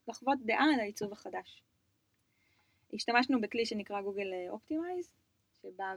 לחוות 0.07 0.39
דעה 0.45 0.65
על 0.73 0.79
העיצוב 0.79 1.11
החדש. 1.11 1.63
השתמשנו 2.93 3.41
בכלי 3.41 3.65
שנקרא 3.65 4.01
Google 4.01 4.27
Optimize, 4.49 5.13
שבא 5.61 5.95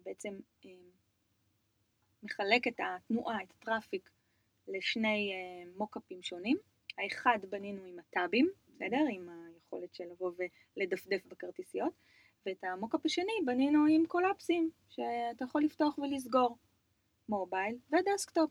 ובעצם 0.00 0.38
אה, 0.64 0.70
מחלק 2.22 2.68
את 2.68 2.80
התנועה, 2.80 3.42
את 3.42 3.50
ה 3.50 3.57
traffic, 3.57 4.10
לשני 4.68 5.32
mockup-ים 5.76 6.22
שונים. 6.22 6.56
האחד 6.98 7.38
בנינו 7.50 7.84
עם 7.84 7.98
ה 7.98 8.04
tab-ים, 8.04 8.50
בסדר? 8.68 9.04
עם 9.10 9.28
היכולת 9.28 9.94
של 9.94 10.04
לבוא 10.04 10.32
ולדפדף 10.76 11.26
בכרטיסיות, 11.26 11.92
ואת 12.46 12.64
ה 12.64 12.70
mockup 12.70 13.06
השני 13.06 13.32
בנינו 13.44 13.86
עם 13.90 14.06
collapse-ים, 14.06 14.70
שאתה 14.90 15.44
יכול 15.44 15.62
לפתוח 15.62 15.98
ולסגור, 15.98 16.56
mobile 17.28 17.78
ו 17.92 17.98
desktop. 17.98 18.50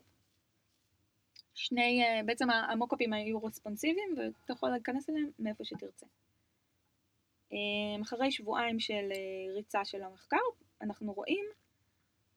שני, 1.54 2.02
בעצם 2.26 2.50
ה 2.50 2.56
mockup-ים 2.56 3.12
היו 3.12 3.44
responsive-יים 3.44 4.14
ואתה 4.16 4.52
יכול 4.52 4.70
להיכנס 4.70 5.10
אליהם 5.10 5.30
מאיפה 5.38 5.64
שתרצה. 5.64 6.06
אחרי 8.02 8.30
שבועיים 8.30 8.80
של 8.80 9.12
ריצה 9.54 9.84
של 9.84 10.02
המחקר, 10.02 10.36
אנחנו 10.80 11.12
רואים 11.12 11.44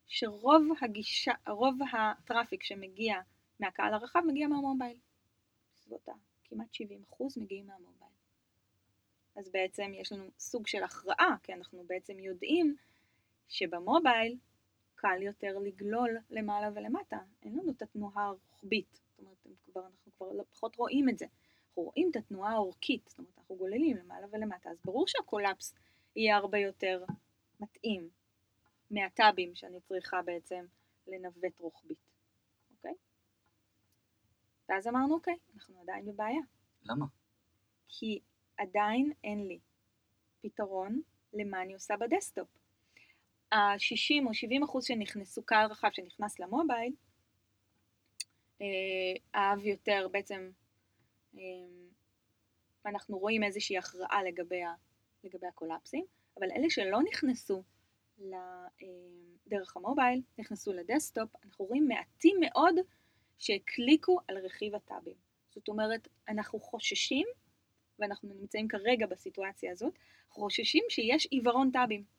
שרוב 0.06 0.62
הגישה, 0.80 1.32
רוב 1.48 1.78
ה 1.92 2.01
traffic 2.01 2.62
שמגיע 2.62 3.20
מהקהל 3.60 3.94
הרחב 3.94 4.20
מגיע 4.26 4.48
מה 4.48 4.59
mobile. 4.59 4.96
בסביבות 5.74 6.08
כמעט 6.44 6.74
70 6.74 7.02
אחוז 7.08 7.38
מגיעים 7.38 7.66
מה 7.66 7.76
mobile. 7.76 8.12
אז 9.36 9.50
בעצם 9.50 9.92
יש 9.94 10.12
לנו 10.12 10.24
סוג 10.38 10.66
של 10.66 10.84
הכרעה, 10.84 11.36
כי 11.42 11.54
אנחנו 11.54 11.84
בעצם 11.86 12.18
יודעים 12.18 12.76
שב 13.48 13.77
mobile 13.77 14.36
קל 15.06 15.22
יותר 15.22 15.58
לגלול 15.58 16.18
למעלה 16.30 16.70
ולמטה. 16.74 17.18
אין 17.42 17.52
לנו 17.58 17.72
את 17.72 17.82
התנועה 17.82 18.26
הרוחבית, 18.26 19.00
זאת 19.10 19.18
אומרת, 19.18 19.46
כבר, 19.64 19.86
אנחנו 19.86 20.12
כבר 20.16 20.32
לא, 20.32 20.44
פחות 20.52 20.76
רואים 20.76 21.08
את 21.08 21.18
זה. 21.18 21.24
אנחנו 21.24 21.82
רואים 21.82 22.10
את 22.10 22.16
התנועה 22.16 22.52
האורכית, 22.52 23.08
זאת 23.08 23.18
אומרת, 23.18 23.38
אנחנו 23.38 23.56
גוללים 23.56 23.96
למעלה 23.96 24.26
ולמטה, 24.30 24.70
אז 24.70 24.76
ברור 24.84 25.06
שה 25.06 25.25
collapse 25.25 25.74
יהיה 26.16 26.36
הרבה 26.36 26.58
יותר 26.58 27.04
מתאים 27.60 28.08
מה 28.90 29.06
tab-ים 29.06 29.54
שאני 29.54 29.80
צריכה 29.80 30.22
בעצם 30.22 30.64
לנווט 31.06 31.58
רוחבית, 31.58 31.98
אוקיי? 32.70 32.94
ואז 34.68 34.88
אמרנו, 34.88 35.14
אוקיי, 35.14 35.36
אנחנו 35.54 35.80
עדיין 35.80 36.06
בבעיה. 36.06 36.42
למה? 36.82 37.06
כי 37.88 38.20
עדיין 38.56 39.12
אין 39.24 39.46
לי 39.46 39.58
פתרון 40.40 41.00
למה 41.32 41.62
אני 41.62 41.74
עושה 41.74 41.96
ב 41.96 42.02
desktop. 42.02 42.48
ה-60 43.52 44.26
או 44.26 44.34
70 44.34 44.62
אחוז 44.62 44.84
שנכנסו, 44.84 45.42
קהל 45.42 45.70
רחב 45.70 45.88
שנכנס 45.92 46.38
ל 46.38 46.45
mobile, 46.45 46.92
אה, 48.60 48.66
אהב 49.34 49.64
יותר 49.64 50.08
בעצם, 50.12 50.50
אה, 51.38 51.42
אנחנו 52.86 53.18
רואים 53.18 53.42
איזושהי 53.42 53.78
הכרעה 53.78 54.22
לגבי, 54.22 54.60
לגבי 55.24 55.46
ה 55.46 55.50
collapse-ים, 55.50 56.04
אבל 56.38 56.50
אלה 56.56 56.70
שלא 56.70 57.02
נכנסו 57.02 57.62
דרך 59.46 59.76
ה 59.76 59.82
mobile, 59.82 60.22
נכנסו 60.38 60.72
ל 60.72 60.78
desktop, 60.78 61.28
אנחנו 61.44 61.64
רואים 61.64 61.88
מעטים 61.88 62.36
מאוד 62.40 62.74
שהקליקו 63.38 64.18
על 64.28 64.38
רכיב 64.38 64.74
ה 64.74 64.79
tab-ים. 64.79 65.14
זאת 65.54 65.68
אומרת, 65.68 66.08
אנחנו 66.28 66.60
חוששים, 66.60 67.26
ואנחנו 67.98 68.34
נמצאים 68.34 68.68
כרגע 68.68 69.06
בסיטואציה 69.06 69.72
הזאת, 69.72 69.98
חוששים 70.30 70.84
שיש 70.88 71.26
עיוורון 71.26 71.70
tab-ים. 71.70 72.15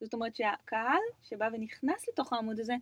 זאת 0.00 0.14
אומרת 0.14 0.36
שהקהל 0.36 1.02
שבא 1.22 1.48
ונכנס 1.52 2.08
לתוך 2.08 2.32
העמוד 2.32 2.60
הזה, 2.60 2.74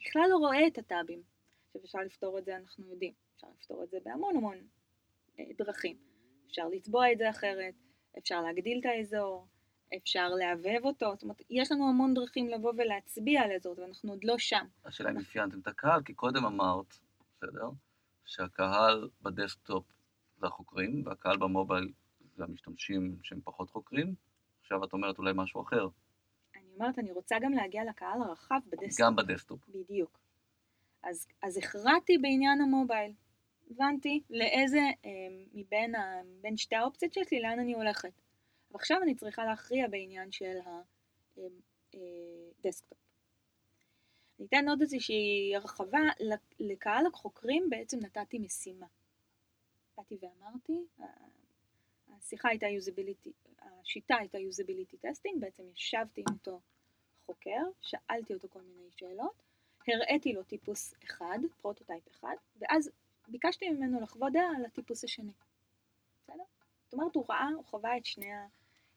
בכלל 0.00 0.26
לא 0.30 0.36
רואה 0.36 0.66
את 0.66 0.78
ה 0.78 0.84
tab-ים. 0.84 1.22
עכשיו 1.66 1.82
אפשר 1.84 1.98
לפתור 1.98 2.38
את 2.38 2.44
זה, 2.44 2.56
אנחנו 2.56 2.84
יודעים, 2.90 3.12
אפשר 3.36 3.46
לפתור 3.58 3.82
את 3.82 3.90
זה 3.90 3.98
בהמון 4.04 4.36
המון 4.36 4.56
אה, 5.38 5.44
דרכים. 5.58 5.96
אפשר 6.46 6.68
לצבוע 6.68 7.12
את 7.12 7.18
זה 7.18 7.30
אחרת, 7.30 7.74
אפשר 8.18 8.40
להגדיל 8.40 8.78
את 8.80 8.86
האזור, 8.86 9.46
אפשר 9.96 10.28
להבהב 10.28 10.84
אותו, 10.84 11.12
זאת 11.14 11.22
אומרת, 11.22 11.42
יש 11.50 11.72
לנו 11.72 11.88
המון 11.88 12.14
דרכים 12.14 12.48
לבוא 12.48 12.72
ולהצביע 12.78 13.42
על 13.42 13.50
האזור, 13.50 13.74
ואנחנו 13.78 14.10
עוד 14.10 14.24
לא 14.24 14.38
שם. 14.38 14.66
השאלה 14.84 15.10
אם 15.10 15.18
אפיינתם 15.18 15.60
את 15.60 15.66
הקהל, 15.66 16.02
כי 16.02 16.14
קודם 16.14 16.44
אמרת, 16.44 16.94
בסדר, 17.36 17.68
שהקהל 18.24 19.08
ב 19.22 19.30
desktop 19.30 19.84
זה 20.36 20.46
החוקרים, 20.46 21.06
והקהל 21.06 21.36
ב 21.36 21.44
mobile 21.44 21.92
זה 22.36 22.44
המשתמשים 22.44 23.16
שהם 23.22 23.40
פחות 23.44 23.70
חוקרים, 23.70 24.14
עכשיו 24.60 24.84
את 24.84 24.92
אומרת 24.92 25.18
אולי 25.18 25.32
משהו 25.34 25.62
אחר. 25.62 25.88
אומרת, 26.80 26.98
אני 26.98 27.12
רוצה 27.12 27.36
גם 27.40 27.52
להגיע 27.52 27.84
לקהל 27.84 28.22
הרחב 28.22 28.60
ב 28.66 28.70
desktop. 28.70 29.00
גם 29.00 29.16
ב 29.16 29.22
desktop. 29.22 29.68
בדיוק. 29.68 30.18
אז, 31.02 31.28
אז 31.42 31.56
הכרעתי 31.56 32.18
בעניין 32.18 32.60
ה 32.60 32.67
mobile. 32.67 33.12
הבנתי 33.70 34.22
לאיזה 34.30 34.78
אה, 34.78 35.10
מבין 35.52 35.94
ה, 35.94 36.20
בין 36.40 36.56
שתי 36.56 36.76
האופציות 36.76 37.12
שיש 37.12 37.32
לי, 37.32 37.40
לאן 37.40 37.58
אני 37.58 37.74
הולכת. 37.74 38.12
ועכשיו 38.70 39.02
אני 39.02 39.14
צריכה 39.14 39.44
להכריע 39.44 39.88
בעניין 39.88 40.32
של 40.32 40.56
ה 42.64 42.68
desktop. 42.68 42.98
אני 44.38 44.46
אתן 44.46 44.68
עוד 44.68 44.80
איזושהי 44.80 45.52
הרחבה, 45.56 46.00
לקהל 46.60 47.06
החוקרים 47.06 47.70
בעצם 47.70 47.98
נתתי 47.98 48.38
משימה. 48.38 48.86
באתי 49.96 50.18
ואמרתי, 50.22 50.86
השיחה 52.18 52.48
הייתה 52.48 52.66
usability, 52.66 53.32
השיטה 53.62 54.16
הייתה 54.16 54.38
usability 54.38 54.96
testing, 54.96 55.40
בעצם 55.40 55.62
ישבתי 55.74 56.20
עם 56.20 56.34
אותו 56.34 56.60
חוקר, 57.26 57.62
שאלתי 57.80 58.34
אותו 58.34 58.48
כל 58.48 58.60
מיני 58.62 58.90
שאלות, 58.90 59.42
הראיתי 59.88 60.32
לו 60.32 60.42
טיפוס 60.42 60.94
אחד, 61.04 61.38
prototype 61.60 62.08
אחד, 62.08 62.34
ואז 62.56 62.90
ביקשתי 63.28 63.70
ממנו 63.70 64.00
לחוות 64.00 64.32
דעה 64.32 64.56
על 64.56 64.64
הטיפוס 64.64 65.04
השני. 65.04 65.32
בסדר? 66.22 66.42
זאת 66.84 66.94
אומרת, 66.94 67.14
הוא 67.14 67.24
ראה, 67.28 67.48
הוא 67.56 67.64
חווה 67.64 67.96
את 67.96 68.04
שני, 68.04 68.30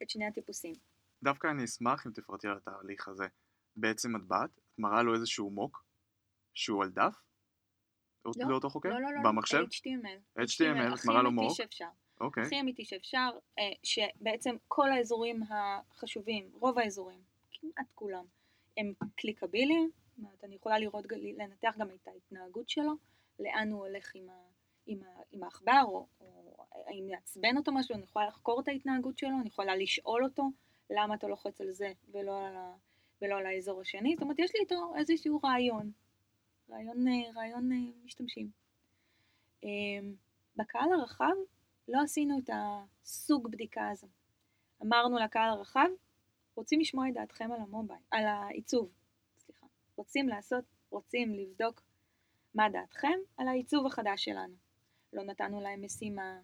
את 0.03 0.09
שני 0.09 0.25
הטיפוסים. 0.25 0.75
דווקא 1.23 1.47
אני 1.47 1.63
אשמח 1.63 2.07
אם 2.07 2.11
תפרטי 2.11 2.47
על 2.47 2.57
התהליך 2.57 3.07
הזה. 3.07 3.27
בעצם 3.75 4.15
את 4.15 4.23
באת, 4.23 4.49
את 4.57 4.79
מראה 4.79 5.03
לו 5.03 5.13
איזשהו 5.13 5.49
mock, 5.49 5.85
שהוא 6.53 6.83
על 6.83 6.89
דף, 6.89 7.15
לא, 8.25 8.31
לאותו 8.49 8.69
חוקר? 8.69 8.89
לא, 8.89 9.01
לא, 9.01 9.13
לא, 9.13 9.21
במחשב? 9.23 9.63
HTML. 9.71 10.39
HTML, 10.39 10.99
את 10.99 11.05
מראה 11.05 11.21
לו 11.21 11.31
מוק. 11.31 11.51
הכי 11.51 11.61
אמיתי 11.61 11.71
שאפשר. 11.71 11.89
אוקיי. 12.19 12.43
הכי 12.43 12.59
אמיתי 12.59 12.85
שאפשר, 12.85 13.29
אה, 13.59 13.71
שבעצם 13.83 14.55
כל 14.67 14.91
האזורים 14.91 15.43
החשובים, 15.49 16.49
רוב 16.53 16.79
האזורים, 16.79 17.19
כמעט 17.51 17.91
כולם, 17.95 18.25
הם 18.77 18.93
קליקביליים, 19.15 19.89
זאת 20.07 20.17
אומרת, 20.17 20.43
אני 20.43 20.55
יכולה 20.55 20.79
לראות, 20.79 21.05
לנתח 21.37 21.75
גם 21.77 21.89
את 21.89 22.07
ההתנהגות 22.07 22.69
שלו, 22.69 22.93
לאן 23.39 23.71
הוא 23.71 23.87
הולך 23.87 24.15
עם, 24.15 24.29
ה, 24.29 24.33
עם, 24.85 25.03
ה, 25.03 25.21
עם 25.31 25.43
העכבר, 25.43 25.81
או, 25.85 26.07
או 26.19 26.65
האם 26.87 27.09
יעצבן 27.09 27.57
אותו 27.57 27.71
משהו, 27.71 27.95
אני 27.95 28.03
יכולה 28.03 28.27
לחקור 28.27 28.59
את 28.59 28.67
ההתנהגות 28.67 29.17
שלו, 29.17 29.39
אני 29.39 29.47
יכולה 29.47 29.75
לשאול 29.75 30.23
אותו 30.23 30.43
למה 30.89 31.15
אתה 31.15 31.27
לוחץ 31.27 31.61
על 31.61 31.71
זה 31.71 31.91
ולא 32.11 32.47
על, 32.47 32.55
ה, 32.55 32.73
ולא 33.21 33.35
על 33.35 33.45
האזור 33.45 33.81
השני, 33.81 34.13
זאת 34.15 34.21
אומרת, 34.21 34.39
יש 34.39 34.51
לי 34.55 34.61
איתו 34.61 34.93
איזשהו 34.97 35.39
רעיון, 35.43 35.91
רעיון, 36.69 37.07
אה, 37.07 37.31
רעיון 37.35 37.71
אה, 37.71 37.77
משתמשים. 38.05 38.49
בקהל 40.55 40.93
הרחב 40.93 41.33
לא 41.87 42.01
עשינו 42.03 42.39
את 42.39 42.49
הסוג 42.53 43.51
בדיקה 43.51 43.89
הזו. 43.89 44.07
אמרנו 44.83 45.19
לקהל 45.19 45.49
הרחב, 45.49 45.89
רוצים 46.55 46.79
לשמוע 46.79 47.09
את 47.09 47.13
דעתכם 47.13 47.51
על 47.51 47.61
המובייל, 47.61 47.99
על 48.11 48.25
העיצוב, 48.25 48.91
סליחה. 49.37 49.65
רוצים 49.95 50.29
לעשות, 50.29 50.63
רוצים 50.89 51.33
לבדוק 51.33 51.81
מה 52.55 52.69
דעתכם 52.69 53.19
על 53.37 53.47
העיצוב 53.47 53.85
החדש 53.85 54.23
שלנו. 54.23 54.55
לא 55.13 55.23
נתנו 55.23 55.61
להם 55.61 55.85
משימה, 55.85 56.39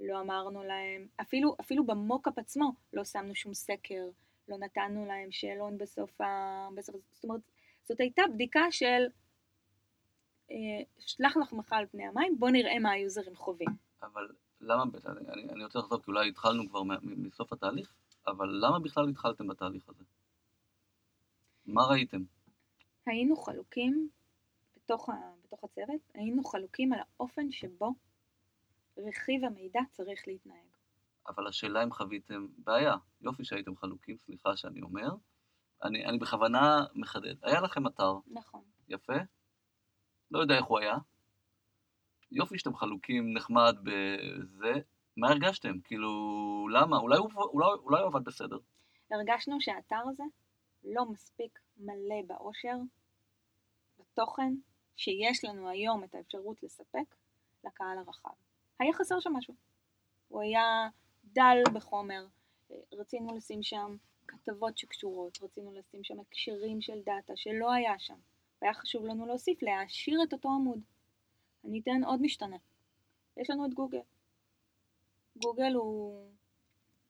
לא 0.00 0.20
אמרנו 0.20 0.62
להם, 0.62 1.08
אפילו, 1.20 1.56
אפילו 1.60 1.86
במוקאפ 1.86 2.38
עצמו 2.38 2.72
לא 2.92 3.04
שמנו 3.04 3.34
שום 3.34 3.54
סקר, 3.54 4.08
לא 4.48 4.58
נתנו 4.58 5.06
להם 5.06 5.32
שאלון 5.32 5.78
בסוף 5.78 6.20
ה... 6.20 6.68
בסוף, 6.74 6.96
זאת 7.12 7.24
אומרת, 7.24 7.40
זאת 7.82 8.00
הייתה 8.00 8.22
בדיקה 8.34 8.60
של 8.70 9.06
אה, 10.50 10.56
שלח 10.98 11.36
לחמך 11.36 11.72
על 11.72 11.86
פני 11.86 12.06
המים, 12.06 12.38
בוא 12.38 12.50
נראה 12.50 12.78
מה 12.78 12.90
היוזרים 12.90 13.36
חווים. 13.36 13.68
אבל 14.02 14.28
למה, 14.62 14.84
אני, 15.06 15.48
אני 15.48 15.64
רוצה 15.64 15.78
לחזור, 15.78 16.02
כי 16.02 16.10
אולי 16.10 16.28
התחלנו 16.28 16.68
כבר 16.68 16.82
מסוף 17.02 17.52
התהליך, 17.52 17.94
אבל 18.26 18.48
למה 18.60 18.78
בכלל 18.78 19.08
התחלתם 19.08 19.46
בתהליך 19.48 19.88
הזה? 19.88 20.04
מה 21.66 21.82
ראיתם? 21.82 22.22
היינו 23.06 23.36
חלוקים 23.36 24.08
בתוך, 24.76 25.08
ה, 25.08 25.12
בתוך 25.44 25.64
הצוות, 25.64 26.00
היינו 26.14 26.44
חלוקים 26.44 26.92
על 26.92 26.98
האופן 26.98 27.52
שבו 27.52 27.94
רכיב 28.98 29.44
המידע 29.44 29.80
צריך 29.90 30.22
להתנהג. 30.26 30.66
אבל 31.28 31.46
השאלה 31.46 31.82
אם 31.82 31.92
חוויתם 31.92 32.46
בעיה, 32.58 32.94
יופי 33.20 33.44
שהייתם 33.44 33.76
חלוקים, 33.76 34.16
סליחה 34.26 34.56
שאני 34.56 34.82
אומר, 34.82 35.08
אני, 35.82 36.04
אני 36.04 36.18
בכוונה 36.18 36.84
מחדד. 36.94 37.34
היה 37.42 37.60
לכם 37.60 37.86
אתר. 37.86 38.12
נכון. 38.26 38.62
יפה. 38.88 39.12
לא 40.30 40.38
יודע 40.38 40.56
איך 40.56 40.64
הוא 40.64 40.78
היה. 40.78 40.96
יופי 42.32 42.58
שאתם 42.58 42.74
חלוקים 42.74 43.34
נחמד 43.34 43.76
בזה. 43.82 44.72
מה 45.16 45.28
הרגשתם? 45.28 45.80
כאילו, 45.84 46.08
למה? 46.72 46.98
אולי 46.98 47.18
הוא, 47.18 47.30
אולי, 47.34 47.66
אולי 47.84 48.00
הוא 48.00 48.08
עבד 48.08 48.24
בסדר. 48.24 48.58
הרגשנו 49.10 49.60
שהאתר 49.60 50.02
הזה 50.10 50.22
לא 50.84 51.04
מספיק 51.04 51.58
מלא 51.76 52.22
באושר, 52.26 52.76
בתוכן, 53.98 54.54
שיש 54.96 55.44
לנו 55.44 55.68
היום 55.68 56.04
את 56.04 56.14
האפשרות 56.14 56.62
לספק 56.62 57.14
לקהל 57.64 57.98
הרחב. 57.98 58.30
היה 58.78 58.92
חסר 58.92 59.20
שם 59.20 59.32
משהו. 59.32 59.54
הוא 60.28 60.42
היה 60.42 60.88
דל 61.24 61.58
בחומר, 61.72 62.26
רצינו 62.92 63.36
לשים 63.36 63.62
שם 63.62 63.96
כתבות 64.28 64.78
שקשורות, 64.78 65.38
רצינו 65.42 65.72
לשים 65.72 66.04
שם 66.04 66.20
הקשרים 66.20 66.80
של 66.80 67.00
דאטה 67.04 67.32
שלא 67.36 67.72
היה 67.72 67.98
שם. 67.98 68.18
והיה 68.62 68.74
חשוב 68.74 69.06
לנו 69.06 69.26
להוסיף, 69.26 69.62
להעשיר 69.62 70.22
את 70.22 70.32
אותו 70.32 70.48
עמוד. 70.48 70.80
אני 71.64 71.80
אתן 71.80 72.04
עוד 72.04 72.22
משתנה. 72.22 72.56
יש 73.36 73.50
לנו 73.50 73.66
את 73.66 73.74
גוגל. 73.74 74.00
גוגל 75.36 75.72
הוא 75.74 76.26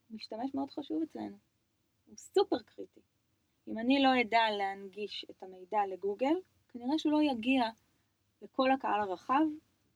משתמש 0.09 0.55
מאוד 0.55 0.69
חשוב 0.69 1.03
אצלנו. 1.03 1.37
הוא 2.05 2.17
סופר 2.17 2.59
קריטי. 2.59 3.01
אם 3.67 3.77
אני 3.77 4.03
לא 4.03 4.21
אדע 4.21 4.51
להנגיש 4.57 5.25
את 5.29 5.43
המידע 5.43 5.79
לגוגל, 5.89 6.35
כנראה 6.69 6.99
שהוא 6.99 7.11
לא 7.11 7.21
יגיע 7.21 7.63
לכל 8.41 8.71
הקהל 8.71 9.01
הרחב 9.01 9.43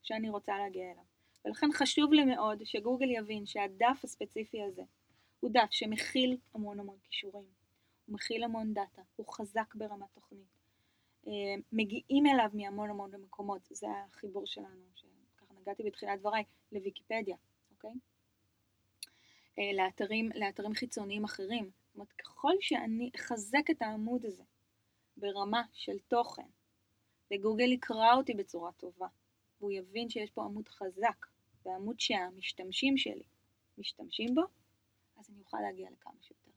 שאני 0.04 0.30
רוצה 0.30 0.58
להגיע 0.58 0.92
אליו. 0.92 1.04
ולכן 1.46 1.68
חשוב 1.74 2.14
לי 2.14 2.26
מאוד 2.26 2.64
שגוגל 2.64 3.12
יבין 3.12 3.46
שהדף 3.46 4.00
הספציפי 4.04 4.64
הזה 4.64 4.84
הוא 5.40 5.52
דף 5.54 5.72
שמכיל 5.72 6.38
המון 6.54 6.80
המון 6.80 6.98
כישורים, 7.04 7.46
הוא 8.06 8.14
מכיל 8.14 8.44
המון 8.44 8.74
דאטה, 8.74 9.02
הוא 9.16 9.34
חזק 9.34 9.76
ברמת 9.76 10.08
תוכנית. 10.14 10.57
מגיעים 11.72 12.26
אליו 12.26 12.50
מהמון 12.54 12.90
המון 12.90 13.12
מקומות, 13.16 13.62
זה 13.72 13.88
החיבור 13.90 14.46
שלנו, 14.46 14.86
שככה 14.96 15.54
נגעתי 15.62 15.84
בתחילת 15.84 16.20
דבריי, 16.20 16.44
לוויקיפדיה, 16.72 17.36
אוקיי? 17.72 17.92
אה, 19.60 19.72
לאתרים, 19.74 20.30
לאתרים 20.36 20.74
חיצוניים 20.74 21.24
אחרים. 21.24 21.72
זאת 21.88 21.96
אומרת, 21.96 22.12
ככל 22.12 22.54
שאני 22.62 23.10
אחזק 23.16 23.70
את 23.72 23.82
העמוד 23.82 24.26
הזה 24.26 24.44
ברמה 25.18 25.64
של 25.74 26.00
תוכן, 26.08 26.48
וגוגל 27.34 27.72
יקרא 27.72 28.16
אותי 28.16 28.34
בצורה 28.34 28.72
טובה, 28.72 29.08
והוא 29.60 29.72
יבין 29.72 30.10
שיש 30.10 30.32
פה 30.32 30.44
עמוד 30.44 30.68
חזק, 30.68 31.26
ועמוד 31.66 32.00
שהמשתמשים 32.00 32.98
שלי 32.98 33.24
משתמשים 33.78 34.36
בו, 34.36 34.42
אז 35.18 35.30
אני 35.30 35.40
אוכל 35.40 35.58
להגיע 35.62 35.90
לכמה 35.92 36.22
שיותר. 36.22 36.52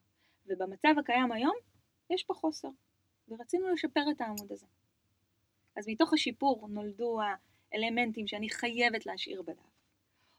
ובמצב 0.47 0.95
הקיים 0.99 1.33
היום, 1.33 1.55
יש 2.11 2.25
פה 2.25 2.35
חוסר, 2.35 2.69
ורצינו 3.31 3.69
לשפר 3.69 4.05
את 4.11 4.21
העמוד 4.21 4.53
הזה. 4.53 4.67
אז 5.77 5.89
מתוך 5.89 6.13
השיפור 6.13 6.69
נולדו 6.69 7.19
האלמנטים 7.73 8.27
שאני 8.27 8.51
חייבת 8.51 9.07
להשאיר 9.07 9.43
בדף. 9.43 9.71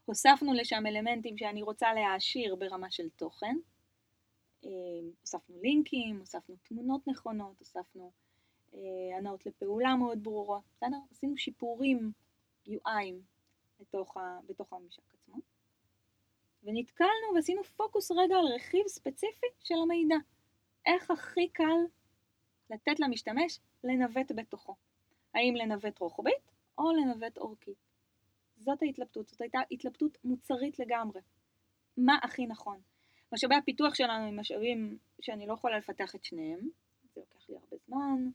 הוספנו 0.06 0.54
לשם 0.54 0.84
אלמנטים 0.86 1.38
שאני 1.38 1.62
רוצה 1.62 1.94
להעשיר 1.94 2.56
ברמה 2.56 2.92
של 2.92 3.10
תוכן. 3.10 3.56
אה, 4.66 4.70
הוספנו 5.22 5.60
לינקים, 5.62 6.20
הוספנו 6.20 6.56
תמונות 6.64 7.08
נכונות, 7.08 7.60
הוספנו 7.60 8.12
אה, 8.74 8.80
הנאות 9.18 9.46
לפעולה 9.46 9.96
מאוד 9.96 10.24
ברורות, 10.24 10.64
בסדר? 10.76 10.98
עשינו 11.12 11.38
שיפורים 11.38 12.12
UI'ים 12.68 13.16
בתוך, 13.80 14.18
ה, 14.18 14.40
בתוך 14.48 14.74
הממשק 14.74 15.14
עצמו. 15.14 15.36
ונתקלנו 16.64 17.36
ועשינו 17.36 17.64
פוקוס 17.64 18.12
רגע 18.12 18.36
על 18.36 18.46
רכיב 18.56 18.88
ספציפי 18.88 19.48
של 19.60 19.76
המידע. 19.84 20.16
איך 20.86 21.12
הכי 21.12 21.50
קל 21.50 21.80
לתת 22.72 23.00
למשתמש 23.00 23.60
לנווט 23.84 24.32
בתוכו. 24.36 24.76
האם 25.34 25.56
לנווט 25.56 26.00
רוחבית 26.00 26.52
או 26.78 26.92
לנווט 26.92 27.38
אורכית. 27.38 27.78
זאת 28.58 28.82
ההתלבטות, 28.82 29.28
זאת 29.28 29.42
הייתה 29.42 29.60
התלבטות 29.72 30.18
מוצרית 30.24 30.80
לגמרי. 30.80 31.22
מה 31.98 32.18
הכי 32.24 32.46
נכון? 32.46 32.82
משאבי 33.34 33.56
הפיתוח 33.56 33.96
שלנו 33.96 34.28
הם 34.28 34.40
משאבים 34.40 34.98
שאני 35.22 35.48
לא 35.48 35.54
יכולה 35.54 35.78
לפתח 35.78 36.16
את 36.16 36.24
שניהם, 36.24 36.70
זה 37.14 37.22
לוקח 37.22 37.50
לי 37.50 37.56
הרבה 37.56 37.78
זמן, 37.88 38.30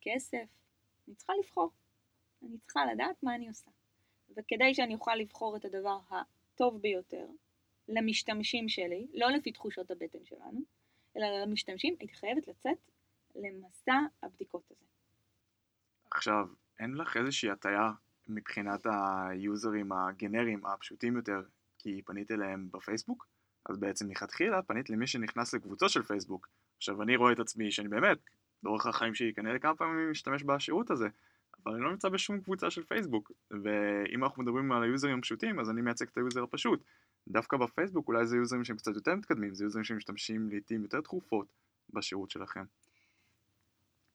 כסף, 0.00 0.46
אני 1.08 1.14
צריכה 1.14 1.32
לבחור. 1.38 1.70
אני 2.42 2.58
צריכה 2.58 2.80
לדעת 2.92 3.22
מה 3.22 3.34
אני 3.34 3.48
עושה. 3.48 3.70
וכדי 4.36 4.74
שאני 4.74 4.94
אוכל 4.94 5.14
לבחור 5.14 5.56
את 5.56 5.64
הדבר 5.64 5.98
הטוב 6.10 6.76
ביותר 6.80 7.26
למשתמשים 7.88 8.68
שלי, 8.68 9.06
לא 9.12 9.30
לפי 9.30 9.52
תחושות 9.52 9.90
הבטן 9.90 10.24
שלנו, 10.24 10.60
אלא 11.16 11.26
למשתמשים, 11.42 11.96
הייתי 12.00 12.14
חייבת 12.14 12.48
לצאת 12.48 12.78
למסע 13.34 13.98
הבדיקות 14.22 14.62
הזה. 14.70 14.84
עכשיו, 16.10 16.48
אין 16.78 16.94
לך 16.94 17.16
איזושהי 17.16 17.50
הטיה 17.50 17.92
מבחינת 18.28 18.86
ה 18.86 18.99
user-ים 18.99 19.92
הגנריים 19.92 20.66
הפשוטים 20.66 21.16
יותר, 21.16 21.42
כי 21.78 22.02
פנית 22.06 22.30
אליהם 22.30 22.68
בפייסבוק? 22.70 23.26
אז 23.66 23.78
בעצם 23.78 24.08
מלכתחילה 24.08 24.62
פנית 24.62 24.90
למי 24.90 25.06
שנכנס 25.06 25.54
לקבוצות 25.54 25.90
של 25.90 26.02
פייסבוק. 26.02 26.48
עכשיו, 26.76 27.02
אני 27.02 27.16
רואה 27.16 27.32
את 27.32 27.38
עצמי 27.38 27.70
שאני 27.70 27.88
באמת, 27.88 28.18
לאורך 28.62 28.86
החיים 28.86 29.14
שלי 29.14 29.34
כנראה 29.34 29.58
כמה 29.58 29.76
פעמים 29.76 30.10
משתמש 30.10 30.42
בשירות 30.42 30.90
הזה, 30.90 31.08
אבל 31.64 31.74
אני 31.74 31.82
לא 31.84 31.90
נמצא 31.90 32.08
בשום 32.08 32.40
קבוצה 32.40 32.70
של 32.70 32.84
פייסבוק, 32.84 33.32
ואם 33.50 34.24
אנחנו 34.24 34.42
מדברים 34.42 34.72
על 34.72 34.82
ה 34.82 34.87
user-ים 34.87 35.18
הפשוטים, 35.18 35.60
אז 35.60 35.70
אני 35.70 35.80
מייצג 35.80 36.06
את 36.06 36.16
ה 36.16 36.21
user 36.21 36.42
הפשוט. 36.42 36.84
דווקא 37.28 37.56
בפייסבוק 37.56 38.08
אולי 38.08 38.26
זה 38.26 38.36
user-ים 38.36 38.64
שהם 38.64 38.76
קצת 38.76 38.94
יותר 38.94 39.14
מתקדמים, 39.14 39.54
זה 39.54 39.64
user-ים 39.64 39.84
שמשתמשים 39.84 40.48
לעיתים 40.48 40.82
יותר 40.82 41.00
תכופות 41.00 41.52
בשירות 41.90 42.30
שלכם. 42.30 42.64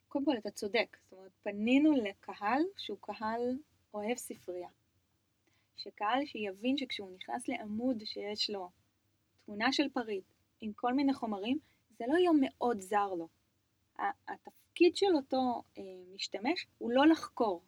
קודם 0.08 0.26
כל 0.26 0.38
אתה 0.38 0.52
צודק, 0.52 0.98
זאת 1.04 1.14
אומרת 1.14 1.32
פנינו 1.44 1.92
לקהל 1.96 2.62
שהוא 2.78 2.98
קהל 3.02 3.58
אוהב 3.94 4.18
ספרייה. 4.18 4.70
שקהל 5.78 6.26
שיבין 6.26 6.78
שכשהוא 6.78 7.12
נכנס 7.12 7.48
לעמוד 7.48 8.06
שיש 8.06 8.50
לו 8.50 8.70
תמונה 9.46 9.72
של 9.72 9.90
פריט 9.90 10.24
עם 10.62 10.74
כל 10.74 10.94
מיני 10.94 11.14
חומרים, 11.14 11.60
זה 11.98 12.06
לא 12.08 12.18
יום 12.18 12.40
מאוד 12.42 12.82
זר 12.82 13.14
לו. 13.14 13.28
התפקיד 14.28 14.96
של 14.96 15.16
אותו 15.16 15.64
אה, 15.78 15.84
משתמש 16.16 16.68
הוא 16.78 16.92
לא 16.92 17.08
לחקור, 17.08 17.64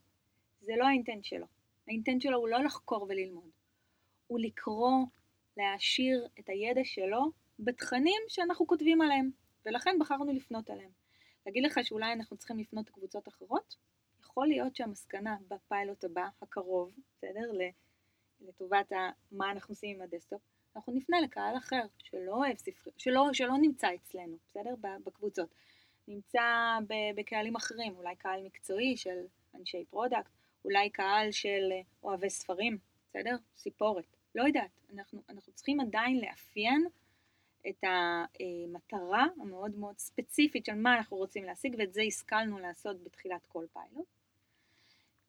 זה 0.62 0.74
לא 0.78 0.88
האינטנט 0.88 1.24
שלו. 1.24 1.46
האינטנט 1.88 2.22
שלו 2.22 2.38
הוא 2.38 2.48
לא 2.48 2.64
לחקור 2.64 3.06
וללמוד, 3.10 3.50
הוא 4.28 4.40
לקרוא, 4.40 5.06
להעשיר 5.58 6.28
את 6.40 6.50
הידע 6.50 6.82
שלו 6.84 7.32
בתכנים 7.60 8.22
שאנחנו 8.28 8.68
כותבים 8.68 9.02
עליהם, 9.02 9.32
ולכן 9.66 9.96
בחרנו 10.00 10.34
לפנות 10.34 10.70
אליהם. 10.70 10.99
להגיד 11.46 11.64
לך 11.64 11.80
שאולי 11.84 12.14
אנחנו 12.14 12.38
צריכים 12.38 12.60
לפנות 12.60 12.88
לקבוצות 12.90 13.28
אחרות? 13.28 13.76
יכול 14.22 14.48
להיות 14.48 14.76
שהמסקנה 14.76 15.38
בפיילוט 15.48 16.04
הבא, 16.04 16.28
הקרוב, 16.42 16.96
בסדר? 17.18 17.52
לטובת 18.42 18.92
מה 19.32 19.52
אנחנו 19.52 19.72
עושים 19.72 19.96
עם 19.96 20.02
ה 20.02 20.06
desktop, 20.06 20.42
אנחנו 20.76 20.94
נפנה 20.94 21.22
לקהל 21.22 21.58
אחר 21.58 21.82
שלא 21.98 22.32
אוהב 22.32 22.58
ספרי, 22.58 22.94
שלא, 22.98 23.30
שלא 23.34 23.58
נמצא 23.58 23.96
אצלנו, 23.96 24.38
בסדר? 24.48 24.76
בקבוצות. 25.06 25.50
נמצא 26.08 26.78
בקהלים 27.16 27.56
אחרים, 27.56 27.96
אולי 27.98 28.16
קהל 28.16 28.44
מקצועי 28.44 28.98
של 28.98 29.26
אנשי 29.56 29.86
product, 29.90 30.32
אולי 30.66 30.90
קהל 30.90 31.32
של 31.32 31.72
אוהבי 32.04 32.30
ספרים, 32.30 32.78
בסדר? 33.10 33.36
סיפורת. 33.58 34.06
לא 34.36 34.44
יודעת, 34.44 34.72
אנחנו, 34.94 35.22
אנחנו 35.30 35.54
צריכים 35.54 35.80
עדיין 35.80 36.20
לאפיין 36.22 36.88
את 37.68 37.84
המטרה 37.84 39.26
המאוד 39.42 39.76
מאוד 39.76 39.98
ספציפית 39.98 40.66
של 40.66 40.76
מה 40.76 40.98
אנחנו 40.98 41.18
רוצים 41.18 41.44
להשיג, 41.44 41.76
ואת 41.80 41.94
זה 41.94 42.02
השכלנו 42.02 42.60
לעשות 42.60 43.04
בתחילת 43.04 43.46
כל 43.48 43.66
פיילוט. 43.74 44.08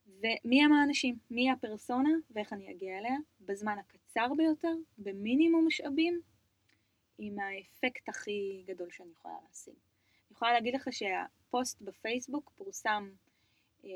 ומי 0.06 0.64
הם 0.64 0.72
האנשים, 0.72 1.18
מי 1.30 1.50
הפרסונה? 1.50 2.10
ואיך 2.30 2.52
אני 2.52 2.70
אגיע 2.70 2.98
אליה? 2.98 3.16
בזמן 3.40 3.78
הקצר 3.78 4.34
ביותר, 4.36 4.74
במינימום 4.98 5.66
משאבים, 5.66 6.20
עם 7.18 7.38
האפקט 7.38 8.08
הכי 8.08 8.62
גדול 8.66 8.90
שאני 8.90 9.10
יכולה 9.12 9.34
להשיג. 9.46 9.74
אני 9.74 10.34
יכולה 10.36 10.52
להגיד 10.52 10.74
לך 10.74 10.88
שהפוסט 10.90 11.82
בפייסבוק 11.82 12.52
פורסם 12.56 13.10
אה, 13.84 13.90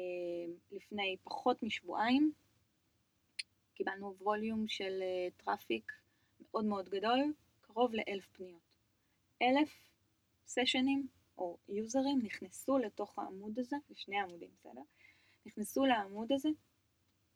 לפני 0.72 1.16
פחות 1.24 1.62
משבועיים, 1.62 2.32
קיבלנו 3.74 4.14
volume 4.20 4.68
של 4.68 5.02
אה, 5.02 5.28
traffic 5.44 5.92
מאוד 6.40 6.64
מאוד 6.64 6.88
גדול, 6.88 7.32
קרוב 7.74 7.94
לאלף 7.94 8.26
פניות. 8.32 8.76
אלף 9.42 9.90
sessionים 10.46 11.06
או 11.38 11.58
יוזרים 11.68 12.18
נכנסו 12.22 12.78
לתוך 12.78 13.18
העמוד 13.18 13.58
הזה, 13.58 13.76
לשני 13.90 14.20
עמודים, 14.20 14.50
בסדר? 14.58 14.80
נכנסו 15.46 15.84
לעמוד 15.84 16.32
הזה 16.32 16.48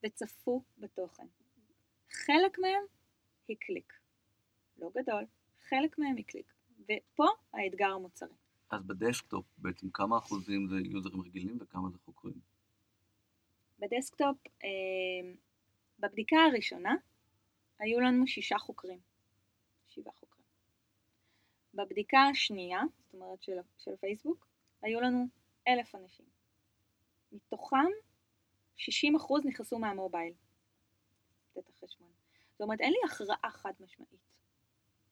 וצפו 0.05 0.63
בתוכן. 0.79 1.27
חלק 2.11 2.59
מהם 2.59 2.83
הקליק. 3.51 3.93
לא 4.79 4.91
גדול, 4.95 5.25
חלק 5.69 5.99
מהם 5.99 6.17
הקליק. 6.19 6.53
ופה 6.85 7.27
האתגר 7.53 7.91
המוצרי. 7.91 8.35
אז 8.71 8.85
בדסקטופ 8.87 9.47
בעצם 9.59 9.91
כמה 9.91 10.19
אחוזים 10.19 10.69
זה 10.69 10.77
יוזרים 10.85 11.21
רגילים 11.21 11.59
וכמה 11.61 11.91
זה 11.91 11.99
חוקרים? 11.99 12.41
בדסקטופ, 13.79 14.37
אה, 14.65 15.33
בבדיקה 15.99 16.37
הראשונה 16.37 16.95
היו 17.79 18.01
לנו 18.01 18.27
שישה 18.27 18.59
חוקרים. 18.59 18.99
שבעה 19.89 20.15
חוקרים. 20.15 20.28
בבדיקה 21.75 22.19
השנייה, 22.31 22.81
זאת 23.05 23.15
אומרת 23.15 23.43
של, 23.43 23.57
של 23.79 23.97
פייסבוק, 24.01 24.47
היו 24.83 25.01
לנו 25.01 25.27
אלף 25.69 25.95
אנשים. 25.95 26.27
מתוכם 27.33 27.87
60% 28.77 28.81
נכנסו 29.45 29.79
מהמובייל. 29.79 30.33
לתת 31.57 31.69
החשבון. 31.69 32.09
זאת 32.53 32.61
אומרת, 32.61 32.81
אין 32.81 32.93
לי 32.93 32.99
הכרעה 33.05 33.51
חד 33.51 33.73
משמעית, 33.81 34.21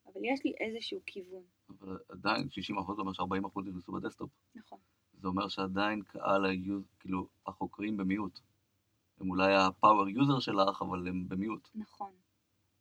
אבל 0.05 0.21
יש 0.25 0.45
לי 0.45 0.53
איזשהו 0.59 0.99
כיוון. 1.05 1.43
אבל 1.69 1.97
עדיין 2.09 2.47
60% 2.47 2.95
זה 2.95 3.01
אומר 3.01 3.13
ש-40% 3.13 3.61
נכנסו 3.65 3.91
בדסקטופ. 3.91 4.29
נכון. 4.55 4.79
זה 5.13 5.27
אומר 5.27 5.47
שעדיין 5.47 6.01
קהל 6.01 6.45
היוז, 6.45 6.83
כאילו, 6.99 7.27
החוקרים 7.47 7.97
במיעוט. 7.97 8.39
הם 9.19 9.29
אולי 9.29 9.55
ה 9.55 9.64
power 9.64 10.09
user 10.09 10.39
שלך, 10.39 10.81
אבל 10.81 11.07
הם 11.07 11.29
במיעוט. 11.29 11.69
נכון. 11.75 12.11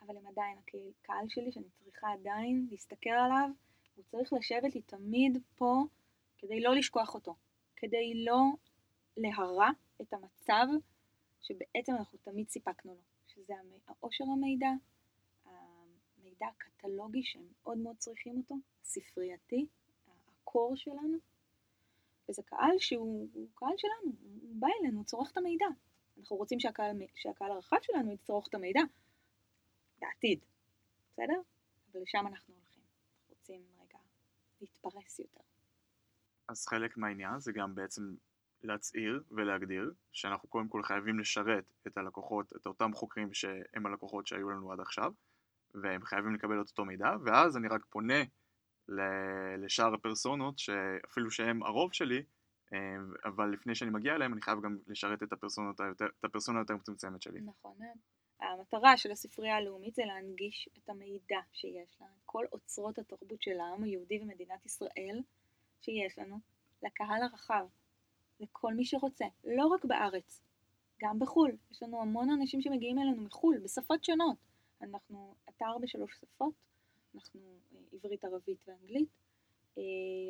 אבל 0.03 0.17
הם 0.17 0.27
עדיין 0.27 0.59
הקהל 0.59 1.29
שלי 1.29 1.53
שאני 1.53 1.69
צריכה 1.85 2.13
עדיין 2.13 2.67
להסתכל 2.71 3.11
עליו, 3.11 3.51
הוא 3.97 4.05
צריך 4.05 4.33
לשבת 4.33 4.75
לי 4.75 4.83
תמיד 4.83 5.39
פה 5.57 5.85
כדי 6.39 6.61
לא 6.61 6.75
לשכוח 6.75 7.15
אותו, 7.15 7.35
כדי 7.77 8.25
לא 8.25 8.43
להרע 9.17 9.69
את 10.01 10.13
המצב 10.13 10.67
שבעצם 11.41 11.93
אנחנו 11.99 12.19
תמיד 12.19 12.49
סיפקנו 12.49 12.95
לו, 12.95 13.01
שזה 13.27 13.55
העושר 13.89 14.25
המידע, 14.25 14.71
המידע 15.45 16.47
הקטלוגי 16.47 17.23
שהם 17.23 17.47
מאוד 17.63 17.79
מאוד 17.79 17.97
צריכים 17.97 18.37
אותו, 18.37 18.55
הספרייתי, 18.83 19.67
הקור 20.29 20.77
שלנו, 20.77 21.19
וזה 22.29 22.43
קהל 22.43 22.79
שהוא 22.79 23.29
קהל 23.55 23.75
שלנו, 23.77 24.13
הוא 24.43 24.57
בא 24.61 24.69
אלינו, 24.81 24.99
הוא 24.99 25.05
צורך 25.05 25.33
את 25.33 25.37
המידע. 25.37 25.67
אנחנו 26.19 26.37
רוצים 26.37 26.61
שהקהל, 26.61 26.97
שהקהל 27.15 27.51
הרחב 27.51 27.77
שלנו 27.83 28.13
יצרוך 28.13 28.49
את 28.49 28.55
המידע 28.55 28.81
בעתיד, 30.01 30.45
בסדר? 31.13 31.41
אבל 31.93 32.03
לשם 32.03 32.27
אנחנו 32.27 32.55
הולכים. 32.55 32.83
רוצים 33.29 33.63
להתפרס 34.67 35.19
יותר. 35.19 35.41
אז 36.49 36.67
חלק 36.67 36.97
מהעניין 36.97 37.41
זה 37.41 37.53
גם 37.53 37.75
בעצם 37.75 38.15
להצהיר 38.63 39.23
ולהגדיר 39.31 39.93
שאנחנו 40.13 40.49
קודם 40.49 40.69
כל 40.69 40.83
חייבים 40.83 41.19
לשרת 41.19 41.65
את 41.87 41.99
הלקוחות, 41.99 42.53
את 42.57 42.67
אותם 42.67 42.93
חוקרים 42.95 43.35
שהם 43.35 43.87
הלקוחות 43.87 44.27
שהיו 44.27 44.51
לנו 44.51 44.73
עד 44.73 44.81
עכשיו 44.81 45.13
והם 45.75 46.05
חייבים 46.05 46.35
לקבל 46.35 46.61
את 46.61 46.69
אותו 46.69 46.85
מידע 46.85 47.11
ואז 47.25 47.57
אני 47.57 47.69
רק 47.69 47.85
פונה 47.91 48.23
לשאר 49.59 49.95
הפרסונות 49.95 50.59
שאפילו 50.59 51.31
שהם 51.31 51.63
הרוב 51.63 51.93
שלי 51.93 52.23
אה, 52.73 52.79
אבל 53.25 53.51
לפני 53.51 53.75
שאני 53.75 53.91
מגיע 53.91 54.15
אליהם 54.15 54.33
אני 54.33 54.43
חייב 54.43 54.61
גם 54.61 54.79
לשרת 54.87 55.23
את 55.23 55.33
הפרסונה 56.25 56.59
היותר 56.59 56.77
מצומצמת 56.77 57.23
שלי. 57.23 57.41
נכון 57.41 57.75
מאוד. 57.79 58.16
המטרה 58.41 58.97
של 58.97 59.11
הספרייה 59.11 59.57
הלאומית 59.57 59.95
זה 59.95 60.05
להנגיש 60.05 60.69
את 60.79 60.89
המידע 60.89 61.41
שיש 61.53 61.97
לה, 62.01 62.07
כל 62.27 62.45
אוצרות 62.53 62.99
התרבות 62.99 63.43
של 63.43 63.61
העם 63.61 63.83
היהודי 63.83 64.19
ומדינת 64.23 64.67
ישראל 64.67 65.23
שיש 65.81 66.19
לנו 66.19 66.39
לקהל 66.83 67.23
הרחב. 67.23 67.67
לכל 68.41 68.75
מי 68.75 68.85
שרוצה, 68.85 69.25
לא 69.45 69.67
רק 69.67 69.85
בארץ, 69.85 70.41
גם 71.03 71.19
בחו"ל. 71.19 71.57
יש 71.71 71.83
לנו 71.83 72.03
המון 72.03 72.31
אנשים 72.31 72.63
שמגיעים 72.63 72.99
אלינו 72.99 73.23
מחו"ל, 73.23 73.59
בשפות 73.59 74.05
שונות. 74.05 74.37
אנחנו 74.83 75.35
אתר 75.49 75.79
בשלוש 75.81 76.21
שפות, 76.21 76.55
אנחנו 77.15 77.41
אה, 77.75 77.81
עברית, 77.93 78.25
ערבית 78.25 78.59
ואנגלית. 78.67 79.09
אה, 79.79 79.83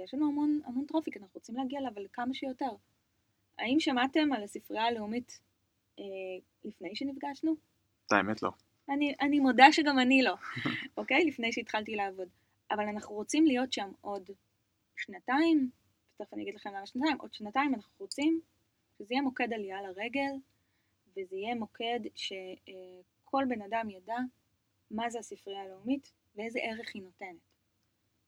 יש 0.04 0.14
לנו 0.14 0.26
המון, 0.26 0.60
המון 0.64 0.86
traffic, 0.86 1.16
אנחנו 1.16 1.34
רוצים 1.34 1.56
להגיע 1.56 1.80
אליו, 1.80 1.90
אבל 1.94 2.06
כמה 2.12 2.34
שיותר. 2.34 2.70
האם 3.58 3.80
שמעתם 3.80 4.32
על 4.32 4.42
הספרייה 4.42 4.84
הלאומית 4.84 5.40
אה, 5.98 6.04
לפני 6.64 6.96
שנפגשנו? 6.96 7.56
את 8.06 8.12
האמת 8.12 8.42
לא. 8.42 8.50
אני, 8.88 9.14
אני 9.20 9.40
מודה 9.40 9.72
שגם 9.72 9.98
אני 9.98 10.22
לא, 10.22 10.34
אוקיי? 10.98 11.24
לפני 11.24 11.52
שהתחלתי 11.52 11.96
לעבוד. 11.96 12.28
אבל 12.70 12.88
אנחנו 12.88 13.14
רוצים 13.14 13.46
להיות 13.46 13.72
שם 13.72 13.90
עוד 14.00 14.30
שנתיים, 14.96 15.70
תכף 16.16 16.34
אני 16.34 16.42
אגיד 16.42 16.54
לכם 16.54 16.70
למה 16.70 16.86
שנתיים, 16.86 17.16
עוד 17.20 17.34
שנתיים 17.34 17.74
אנחנו 17.74 17.92
רוצים 17.98 18.40
שזה 18.98 19.14
יהיה 19.14 19.22
מוקד 19.22 19.52
עלייה 19.52 19.82
לרגל, 19.82 20.32
וזה 21.16 21.36
יהיה 21.36 21.54
מוקד 21.54 22.00
שכל 22.14 23.44
בן 23.48 23.62
אדם 23.62 23.90
ידע 23.90 24.16
מה 24.90 25.10
זה 25.10 25.18
הספרייה 25.18 25.62
הלאומית 25.62 26.12
ואיזה 26.36 26.58
ערך 26.62 26.90
היא 26.94 27.02
נותנת. 27.02 27.36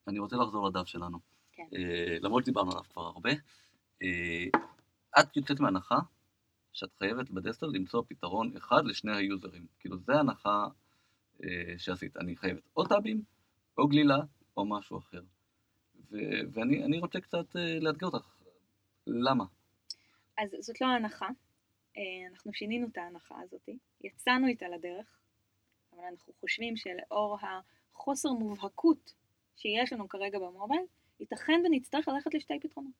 אני 0.09 0.19
רוצה 0.19 0.37
לחזור 0.37 0.69
לדף 0.69 0.87
שלנו. 0.87 1.19
כן. 1.53 1.67
Uh, 1.73 1.77
למרות 2.21 2.43
שדיברנו 2.45 2.71
עליו 2.71 2.85
כבר 2.85 3.03
הרבה. 3.03 3.31
Uh, 4.03 4.59
את 5.21 5.37
יוצאת 5.37 5.61
מהנחה 5.61 5.99
שאת 6.79 6.95
חייבת 6.99 7.31
בדסטר 7.31 7.67
למצוא 7.67 8.03
פתרון 8.09 8.57
אחד 8.57 8.85
לשני 8.85 9.17
היוזרים. 9.17 9.67
כאילו, 9.81 9.99
זה 9.99 10.12
הנחה 10.12 10.67
uh, 11.37 11.45
שעשית. 11.79 12.17
אני 12.17 12.37
חייבת 12.37 12.62
או 12.77 12.87
טאבים, 12.87 13.23
או 13.79 13.88
גלילה, 13.88 14.19
או 14.57 14.67
משהו 14.67 14.99
אחר. 14.99 15.23
ו- 16.11 16.41
ואני 16.53 16.99
רוצה 16.99 17.21
קצת 17.21 17.57
uh, 17.57 17.59
לאתגר 17.81 18.07
אותך. 18.07 18.37
למה? 19.07 19.45
אז 20.38 20.57
זאת 20.61 20.81
לא 20.81 20.87
ההנחה. 20.87 21.29
Uh, 21.29 22.01
אנחנו 22.33 22.53
שינינו 22.53 22.87
את 22.88 22.99
ההנחה 22.99 23.35
הזאת, 23.43 23.69
יצאנו 24.01 24.47
איתה 24.47 24.69
לדרך, 24.69 25.21
אבל 25.93 26.03
אנחנו 26.11 26.33
חושבים 26.41 26.77
שלאור 26.77 27.38
החוסר 27.43 28.33
מובהקות 28.33 29.14
שיש 29.57 29.93
לנו 29.93 30.09
כרגע 30.09 30.38
במובייל, 30.38 30.87
ייתכן 31.21 31.61
ונצטרך 31.64 32.09
ללכת 32.09 32.35
לשתי 32.35 32.61
פתרונות. 32.61 32.93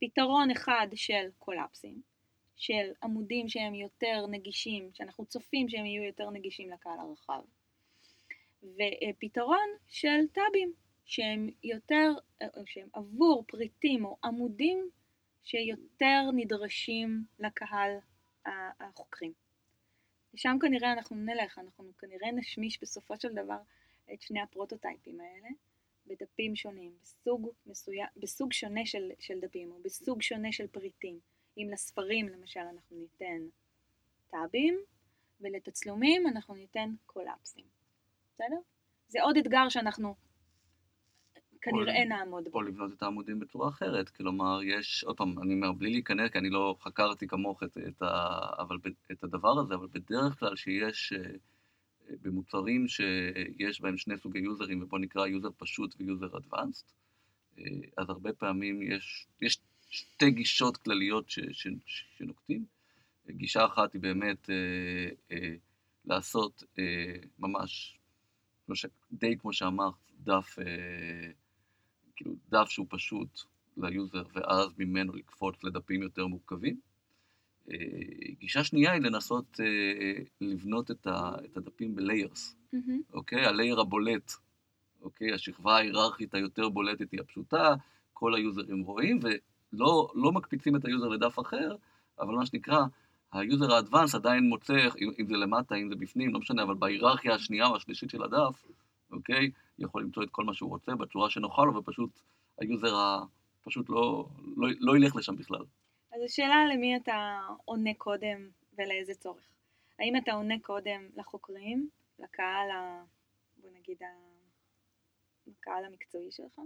פתרון 0.00 0.50
אחד 0.50 0.86
של 0.94 1.28
קולאפסים, 1.38 2.02
של 2.56 2.92
עמודים 3.02 3.48
שהם 3.48 3.74
יותר 3.74 4.26
נגישים, 4.30 4.90
שאנחנו 4.94 5.26
צופים 5.26 5.68
שהם 5.68 5.86
יהיו 5.86 6.02
יותר 6.02 6.30
נגישים 6.30 6.70
לקהל 6.70 6.98
הרחב, 6.98 7.42
ופתרון 8.62 9.68
של 9.88 10.26
טאבים, 10.32 10.72
שהם 11.04 11.50
יותר, 11.64 12.12
שהם 12.66 12.88
עבור 12.92 13.44
פריטים 13.48 14.04
או 14.04 14.16
עמודים 14.24 14.90
שיותר 15.42 16.30
נדרשים 16.34 17.24
לקהל 17.38 17.90
החוקרים. 18.80 19.32
ושם 20.34 20.56
כנראה 20.60 20.92
אנחנו 20.92 21.16
נלך, 21.16 21.58
אנחנו 21.58 21.92
כנראה 21.98 22.32
נשמיש 22.32 22.82
בסופו 22.82 23.20
של 23.20 23.34
דבר 23.34 23.58
את 24.12 24.22
שני 24.22 24.40
הפרוטוטייפים 24.40 25.20
האלה 25.20 25.48
בדפים 26.06 26.56
שונים, 26.56 26.92
בסוג, 27.02 27.50
מסוים, 27.66 28.06
בסוג 28.16 28.52
שונה 28.52 28.86
של, 28.86 29.10
של 29.18 29.40
דפים 29.40 29.72
או 29.72 29.78
בסוג 29.82 30.22
שונה 30.22 30.52
של 30.52 30.66
פריטים. 30.66 31.20
אם 31.56 31.68
לספרים 31.72 32.28
למשל 32.28 32.60
אנחנו 32.60 32.96
ניתן 32.96 33.42
טאבים 34.30 34.78
ולתצלומים 35.40 36.26
אנחנו 36.26 36.54
ניתן 36.54 36.94
קולאפסים, 37.06 37.64
בסדר? 38.34 38.58
זה 39.08 39.22
עוד 39.22 39.36
אתגר 39.36 39.68
שאנחנו 39.68 40.14
כנראה 41.66 42.04
נעמוד 42.04 42.44
בו. 42.44 42.58
או 42.58 42.62
לבנות 42.62 42.92
את 42.92 43.02
העמודים 43.02 43.40
בצורה 43.40 43.68
אחרת, 43.68 44.08
כלומר 44.08 44.62
יש, 44.62 45.04
עוד 45.04 45.16
פעם, 45.16 45.38
אני 45.42 45.54
אומר, 45.54 45.72
בלי 45.72 45.90
להיכנס, 45.90 46.30
כי 46.30 46.38
אני 46.38 46.50
לא 46.50 46.76
חקרתי 46.80 47.26
כמוך 47.26 47.62
את, 47.62 47.78
את, 47.88 48.02
ה, 48.02 48.38
אבל, 48.58 48.76
את 49.12 49.24
הדבר 49.24 49.58
הזה, 49.60 49.74
אבל 49.74 49.86
בדרך 49.92 50.38
כלל 50.38 50.56
שיש 50.56 51.12
אה, 51.12 51.30
במוצרים 52.22 52.88
שיש 52.88 53.80
בהם 53.80 53.96
שני 53.96 54.18
סוגי 54.18 54.38
יוזרים, 54.38 54.82
ובוא 54.82 54.98
נקרא 54.98 55.26
יוזר 55.26 55.48
פשוט 55.56 55.94
ויוזר 55.98 56.36
advanced, 56.36 56.92
אה, 57.58 57.64
אז 57.98 58.10
הרבה 58.10 58.32
פעמים 58.32 58.82
יש, 58.82 59.26
יש 59.42 59.58
שתי 59.96 60.30
גישות 60.30 60.76
כלליות 60.76 61.30
ש, 61.30 61.38
ש, 61.52 61.68
ש, 61.86 62.04
שנוקטים. 62.18 62.64
גישה 63.30 63.64
אחת 63.64 63.92
היא 63.92 64.00
באמת 64.00 64.50
אה, 64.50 65.08
אה, 65.32 65.54
לעשות 66.04 66.62
אה, 66.78 67.16
ממש, 67.38 67.98
די 69.12 69.36
כמו 69.38 69.52
שאמרת, 69.52 69.94
דף 70.20 70.58
אה, 70.58 71.30
כאילו 72.16 72.34
דף 72.48 72.68
שהוא 72.68 72.86
פשוט 72.88 73.40
ליוזר, 73.76 74.22
ואז 74.32 74.68
ממנו 74.78 75.12
לקפוץ 75.12 75.64
לדפים 75.64 76.02
יותר 76.02 76.26
מורכבים. 76.26 76.80
אה, 77.70 77.76
גישה 78.38 78.64
שנייה 78.64 78.92
היא 78.92 79.02
לנסות 79.02 79.60
אה, 79.60 80.22
לבנות 80.40 80.90
את, 80.90 81.06
הדפים 81.56 81.94
ב 81.94 82.02
layers, 82.02 82.56
mm-hmm. 82.74 83.12
אוקיי? 83.12 83.46
ה 83.46 83.52
layer 83.52 83.80
הבולט, 83.80 84.32
אוקיי? 85.02 85.32
השכבה 85.32 85.76
ההיררכית 85.76 86.34
היותר 86.34 86.68
בולטת 86.68 87.12
היא 87.12 87.20
הפשוטה, 87.20 87.74
כל 88.12 88.34
היוזרים 88.34 88.82
רואים, 88.82 89.18
ולא 89.22 89.36
לא 90.14 90.32
מקפיצים 90.32 90.76
את 90.76 90.84
היוזר 90.84 91.08
לדף 91.08 91.38
אחר, 91.38 91.76
אבל 92.18 92.34
מה 92.34 92.46
שנקרא, 92.46 92.84
היוזר 93.32 93.74
ה 93.74 93.78
advanced 93.78 94.14
עדיין 94.14 94.48
מוצא, 94.48 94.88
אם 95.20 95.26
זה 95.26 95.36
למטה, 95.36 95.74
אם 95.74 95.88
זה 95.88 95.94
בפנים, 95.94 96.34
לא 96.34 96.40
משנה, 96.40 96.62
אבל 96.62 96.74
בהיררכיה 96.74 97.34
השנייה 97.34 97.66
או 97.66 97.76
השלישית 97.76 98.10
של 98.10 98.22
הדף, 98.22 98.64
אוקיי? 99.12 99.50
יכול 99.78 100.02
למצוא 100.02 100.22
את 100.22 100.30
כל 100.30 100.44
מה 100.44 100.54
שהוא 100.54 100.70
רוצה 100.70 100.94
בצורה 100.94 101.30
שנוחה 101.30 101.64
לו, 101.64 101.74
ופשוט 101.74 102.20
היוזר 102.58 102.94
פשוט 103.62 103.88
לא, 103.88 104.26
לא, 104.56 104.68
לא 104.80 104.96
ילך 104.96 105.16
לשם 105.16 105.36
בכלל. 105.36 105.64
אז 106.12 106.22
השאלה 106.24 106.56
למי 106.74 106.96
אתה 106.96 107.40
עונה 107.64 107.90
קודם 107.98 108.48
ולאיזה 108.78 109.14
צורך. 109.14 109.48
האם 109.98 110.16
אתה 110.16 110.32
עונה 110.32 110.54
קודם 110.62 111.08
לחוקרים, 111.16 111.88
לקהל, 112.18 112.70
ה... 112.70 113.04
בוא 113.56 113.70
נגיד, 113.70 114.02
ה... 114.02 114.06
לקהל 115.46 115.84
המקצועי 115.84 116.30
שלך, 116.30 116.58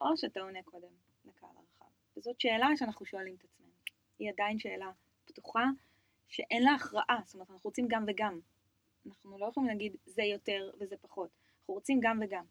או 0.00 0.16
שאתה 0.16 0.40
עונה 0.40 0.62
קודם 0.64 0.88
לקהל 1.24 1.50
הרחב. 1.50 1.92
וזאת 2.16 2.40
שאלה 2.40 2.68
שאנחנו 2.76 3.06
שואלים 3.06 3.34
את 3.34 3.44
עצמנו. 3.44 3.70
היא 4.18 4.30
עדיין 4.30 4.58
שאלה 4.58 4.90
פתוחה, 5.24 5.64
שאין 6.28 6.62
לה 6.62 6.74
הכרעה, 6.74 7.20
זאת 7.24 7.34
אומרת, 7.34 7.50
אנחנו 7.50 7.68
רוצים 7.68 7.88
גם 7.88 8.04
וגם. 8.06 8.40
אנחנו 9.06 9.38
לא 9.38 9.46
יכולים 9.46 9.68
להגיד 9.68 9.96
זה 10.06 10.22
יותר 10.22 10.70
וזה 10.80 10.96
פחות. 10.96 11.30
אנחנו 11.60 11.74
רוצים 11.74 12.00
גם 12.02 12.20
וגם. 12.22 12.44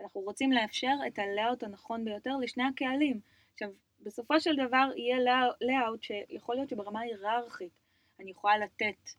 אנחנו 0.00 0.20
רוצים 0.20 0.52
לאפשר 0.52 0.94
את 1.06 1.18
הלאוט 1.18 1.62
הנכון 1.62 2.04
ביותר 2.04 2.36
לשני 2.36 2.64
הקהלים. 2.64 3.20
עכשיו, 3.52 3.70
בסופו 4.02 4.40
של 4.40 4.56
דבר 4.56 4.90
יהיה 4.96 5.18
לאוט 5.60 6.02
שיכול 6.02 6.54
להיות 6.54 6.68
שברמה 6.68 7.00
היררכית 7.00 7.72
אני 8.20 8.30
יכולה 8.30 8.58
לתת 8.58 9.10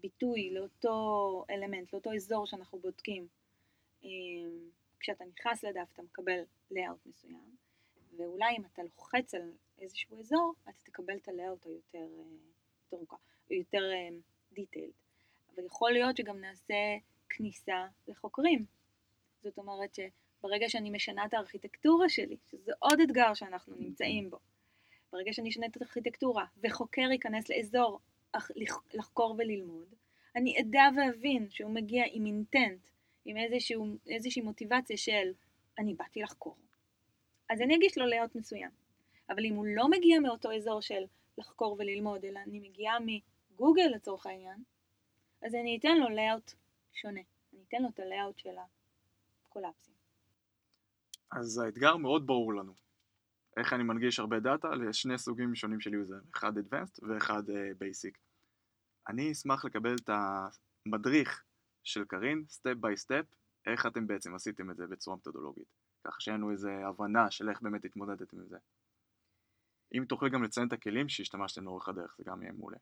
ביטוי 0.00 0.50
לאותו 0.50 1.44
אלמנט, 1.50 1.92
לאותו 1.92 2.14
אזור 2.14 2.46
שאנחנו 2.46 2.78
בודקים. 2.78 3.26
אמ, 4.02 4.70
כשאתה 5.00 5.24
נכנס 5.24 5.64
לדף 5.64 5.88
אתה 5.92 6.02
מקבל 6.02 6.40
לאוט 6.70 7.06
מסוים, 7.06 7.56
ואולי 8.18 8.56
אם 8.56 8.64
אתה 8.64 8.82
לוחץ 8.82 9.34
על 9.34 9.52
איזשהו 9.78 10.20
אזור, 10.20 10.54
אתה 10.62 10.82
תקבל 10.84 11.16
את 11.16 11.28
הלאוט 11.28 11.66
היותר 11.66 12.08
ארוך, 12.92 13.18
יותר 13.50 13.82
דיטיילד. 14.52 14.86
אמ, 14.86 15.54
אבל 15.54 15.64
יכול 15.64 15.92
להיות 15.92 16.16
שגם 16.16 16.40
נעשה 16.40 16.74
כניסה 17.28 17.86
לחוקרים. 18.08 18.64
זאת 19.42 19.58
אומרת 19.58 19.94
שברגע 19.94 20.68
שאני 20.68 20.90
משנה 20.90 21.24
את 21.26 21.34
הארכיטקטורה 21.34 22.08
שלי, 22.08 22.36
שזה 22.50 22.72
עוד 22.78 23.00
אתגר 23.00 23.34
שאנחנו 23.34 23.74
נמצאים 23.76 24.30
בו, 24.30 24.38
ברגע 25.12 25.32
שאני 25.32 25.48
אשנה 25.48 25.66
את 25.66 25.76
הארכיטקטורה 25.76 26.44
וחוקר 26.62 27.10
ייכנס 27.12 27.48
לאזור 27.48 28.00
לחקור 28.94 29.34
וללמוד, 29.38 29.94
אני 30.36 30.60
אדע 30.60 30.82
ואבין 30.96 31.50
שהוא 31.50 31.70
מגיע 31.70 32.04
עם 32.12 32.26
אינטנט, 32.26 32.80
עם 33.24 33.36
איזשהו, 33.36 33.86
איזושהי 34.06 34.42
מוטיבציה 34.42 34.96
של 34.96 35.32
אני 35.78 35.94
באתי 35.94 36.22
לחקור. 36.22 36.56
אז 37.50 37.60
אני 37.60 37.76
אגיש 37.76 37.98
לו 37.98 38.06
לאות 38.06 38.34
מסוים. 38.34 38.70
אבל 39.30 39.44
אם 39.44 39.54
הוא 39.54 39.66
לא 39.76 39.90
מגיע 39.90 40.20
מאותו 40.20 40.56
אזור 40.56 40.80
של 40.80 41.02
לחקור 41.38 41.76
וללמוד, 41.78 42.24
אלא 42.24 42.40
אני 42.46 42.60
מגיעה 42.60 42.96
מגוגל 43.00 43.86
לצורך 43.94 44.26
העניין, 44.26 44.62
אז 45.42 45.54
אני 45.54 45.78
אתן 45.80 45.96
לו 45.98 46.08
לאוט 46.08 46.52
שונה. 46.92 47.20
אני 47.52 47.62
אתן 47.68 47.82
לו 47.82 47.88
את 47.88 48.00
הלאוט 48.00 48.38
של 48.38 48.54
הקולאפסים. 49.46 49.94
אז 51.32 51.58
האתגר 51.58 51.96
מאוד 51.96 52.26
ברור 52.26 52.54
לנו. 52.54 52.72
איך 53.56 53.72
אני 53.72 53.82
מנגיש 53.82 54.18
הרבה 54.18 54.40
data 54.40 54.68
לשני 54.68 55.18
סוגים 55.18 55.54
שונים 55.54 55.80
של 55.80 55.94
יוזר, 55.94 56.18
אחד 56.34 56.58
Advanced 56.58 57.08
ואחד 57.08 57.42
uh, 57.48 57.52
Basic. 57.52 58.18
אני 59.08 59.32
אשמח 59.32 59.64
לקבל 59.64 59.94
את 59.94 60.10
המדריך 60.86 61.44
של 61.84 62.04
קארין, 62.04 62.44
step 62.48 62.74
by 62.80 62.96
step, 62.96 63.24
איך 63.66 63.86
אתם 63.86 64.06
בעצם 64.06 64.34
עשיתם 64.34 64.70
את 64.70 64.76
זה 64.76 64.86
בצורה 64.86 65.16
מתודולוגית. 65.16 65.87
ככה 66.04 66.20
שאין 66.20 66.36
לנו 66.36 66.50
איזה 66.50 66.70
הבנה 66.86 67.30
של 67.30 67.50
איך 67.50 67.62
באמת 67.62 67.84
התמודדתם 67.84 68.38
עם 68.38 68.46
זה. 68.48 68.58
אם 69.94 70.04
תוכלי 70.04 70.30
גם 70.30 70.42
לציין 70.42 70.68
את 70.68 70.72
הכלים 70.72 71.08
שהשתמשתם 71.08 71.64
לאורך 71.64 71.88
הדרך, 71.88 72.14
זה 72.18 72.24
גם 72.26 72.42
יהיה 72.42 72.52
מעולה. 72.52 72.78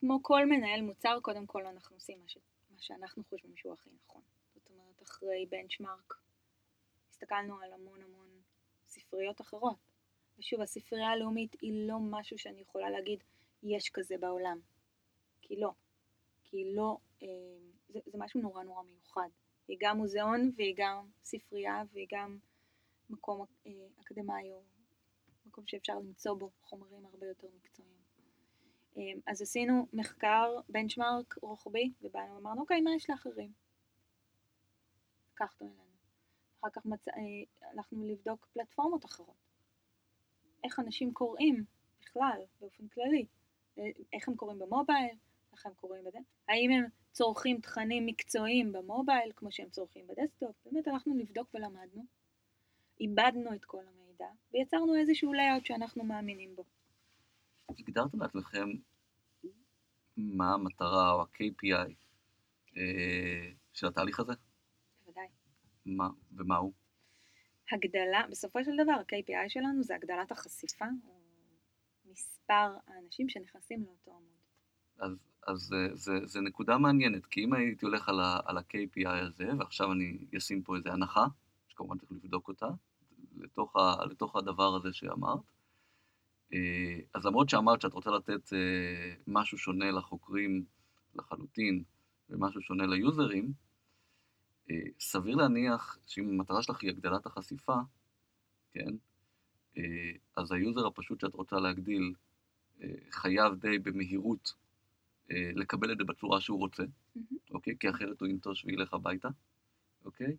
כמו 0.00 0.22
כל 0.22 0.46
מנהל 0.46 0.80
מוצר, 0.80 1.18
קודם 1.22 1.46
כל 1.46 1.66
אנחנו 1.66 1.96
עושים 1.96 2.18
מה, 2.20 2.28
ש... 2.28 2.38
מה 2.70 2.76
שאנחנו 2.78 3.24
חושבים 3.24 3.56
שהוא 3.56 3.72
הכי 3.72 3.90
נכון. 4.02 4.22
זאת 4.54 4.70
אומרת, 4.70 5.02
אחרי 5.02 5.46
בנצ'מארק, 5.50 6.14
הסתכלנו 7.10 7.60
על 7.60 7.72
המון 7.72 8.02
המון 8.02 8.28
ספריות 8.86 9.40
אחרות. 9.40 9.76
ושוב, 10.38 10.60
הספרייה 10.60 11.10
הלאומית 11.10 11.56
היא 11.60 11.88
לא 11.88 11.98
משהו 12.00 12.38
שאני 12.38 12.60
יכולה 12.60 12.90
להגיד, 12.90 13.24
יש 13.62 13.90
כזה 13.90 14.14
בעולם. 14.20 14.58
כי 15.40 15.56
לא. 15.56 15.72
כי 16.44 16.74
לא, 16.74 16.98
אה, 17.22 17.28
זה, 17.88 17.98
זה 18.06 18.18
משהו 18.18 18.40
נורא 18.40 18.62
נורא 18.62 18.82
מיוחד. 18.82 19.28
היא 19.68 19.76
גם 19.80 19.96
מוזיאון 19.96 20.50
והיא 20.56 20.74
גם 20.76 21.06
ספרייה 21.24 21.82
והיא 21.92 22.06
גם 22.10 22.38
מקום 23.10 23.46
אה, 23.66 23.72
אקדמאי 24.00 24.52
או 24.52 24.62
מקום 25.46 25.66
שאפשר 25.66 25.98
למצוא 25.98 26.34
בו 26.34 26.50
חומרים 26.62 27.06
הרבה 27.06 27.26
יותר 27.26 27.48
מקצועיים. 27.56 28.02
אמ, 28.96 29.20
אז 29.26 29.42
עשינו 29.42 29.86
מחקר 29.92 30.56
benchmark 30.68 31.34
רוחבי, 31.42 31.92
ובאנו 32.02 32.34
ואמרנו, 32.34 32.60
אוקיי, 32.60 32.80
מה 32.80 32.94
יש 32.94 33.10
לאחרים? 33.10 33.52
לקחנו 35.32 35.66
אלינו. 35.66 35.82
אחר 36.60 36.70
כך 36.70 36.86
מצ... 36.86 37.08
אה, 37.08 37.14
הלכנו 37.70 38.04
לבדוק 38.04 38.46
פלטפורמות 38.52 39.04
אחרות. 39.04 39.36
איך 40.64 40.78
אנשים 40.78 41.12
קוראים 41.12 41.64
בכלל, 42.00 42.42
באופן 42.60 42.88
כללי. 42.88 43.26
אה, 43.78 43.84
איך 44.12 44.28
הם 44.28 44.36
קוראים 44.36 44.58
במובייל, 44.58 45.16
איך 45.52 45.66
הם 45.66 45.72
קוראים 45.74 46.04
בזה. 46.04 46.18
האם 46.48 46.70
הם 46.70 46.84
צורכים 47.12 47.60
תכנים 47.60 48.06
מקצועיים 48.06 48.72
במובייל, 48.72 49.32
כמו 49.36 49.52
שהם 49.52 49.68
צורכים 49.70 50.06
בדסקטופ. 50.06 50.56
באמת 50.64 50.88
הלכנו 50.88 51.14
לבדוק 51.18 51.54
ולמדנו. 51.54 52.04
עיבדנו 53.00 53.54
את 53.54 53.64
כל 53.64 53.82
המידע, 53.88 54.26
ויצרנו 54.52 54.94
איזשהו 54.94 55.32
layout 55.32 55.64
שאנחנו 55.64 56.04
מאמינים 56.04 56.56
בו. 56.56 56.64
הגדרתם 57.78 58.22
לעצמכם 58.22 58.68
מה 60.16 60.54
המטרה 60.54 61.12
או 61.12 61.22
ה-KPI 61.22 61.92
אה, 62.76 63.52
של 63.72 63.86
התהליך 63.86 64.20
הזה? 64.20 64.32
בוודאי. 65.04 65.26
מה, 65.86 66.08
ומה 66.36 66.56
הוא? 66.56 66.72
הגדלה, 67.72 68.22
בסופו 68.30 68.64
של 68.64 68.70
דבר 68.82 68.92
ה-KPI 68.92 69.48
שלנו 69.48 69.82
זה 69.82 69.94
הגדלת 69.94 70.32
החשיפה, 70.32 70.84
מספר 72.04 72.76
האנשים 72.86 73.28
שנכנסים 73.28 73.84
לאותו 73.84 74.10
עמוד. 74.10 74.38
אז, 74.98 75.31
אז 75.46 75.58
זה, 75.58 75.88
זה, 75.94 76.12
זה 76.24 76.40
נקודה 76.40 76.78
מעניינת, 76.78 77.26
כי 77.26 77.44
אם 77.44 77.52
הייתי 77.52 77.86
הולך 77.86 78.08
על, 78.08 78.20
ה, 78.20 78.40
על 78.44 78.58
ה-KPI 78.58 79.08
הזה, 79.08 79.48
ועכשיו 79.58 79.92
אני 79.92 80.18
אשים 80.36 80.62
פה 80.62 80.76
איזה 80.76 80.92
הנחה, 80.92 81.26
כמובן 81.76 81.98
צריך 81.98 82.12
לבדוק 82.12 82.48
אותה, 82.48 82.68
לתוך, 83.36 83.76
ה, 83.76 84.04
לתוך 84.04 84.36
הדבר 84.36 84.76
הזה 84.76 84.92
שאמרת. 84.92 85.40
אה, 86.52 86.98
אז 87.14 87.26
למרות 87.26 87.48
שאמרת 87.48 87.80
שאת 87.80 87.92
רוצה 87.92 88.10
לתת 88.10 88.52
אה, 88.52 89.14
משהו 89.26 89.58
שונה 89.58 89.90
לחוקרים 89.90 90.64
לחלוטין, 91.14 91.84
ומשהו 92.30 92.62
שונה 92.62 92.86
ליוזרים, 92.86 93.52
אה, 94.70 94.76
סביר 95.00 95.36
להניח 95.36 95.98
שאם 96.06 96.28
המטרה 96.28 96.62
שלך 96.62 96.82
היא 96.82 96.90
הגדלת 96.90 97.26
החשיפה, 97.26 97.76
כן, 98.74 98.94
אז 100.36 100.52
היוזר 100.52 100.86
הפשוט 100.86 101.20
שאת 101.20 101.34
רוצה 101.34 101.56
להגדיל 101.56 102.14
חייב 103.10 103.54
די 103.54 103.78
במהירות 103.78 104.54
לקבל 105.30 105.92
את 105.92 105.98
זה 105.98 106.04
בצורה 106.04 106.40
שהוא 106.40 106.58
רוצה. 106.58 106.82
אוקיי? 107.50 107.76
כי 107.80 107.90
אחרת 107.90 108.20
הוא 108.20 108.28
ינטוש 108.28 108.64
וילך 108.64 108.94
הביתה, 108.94 109.28
אוקיי? 110.04 110.36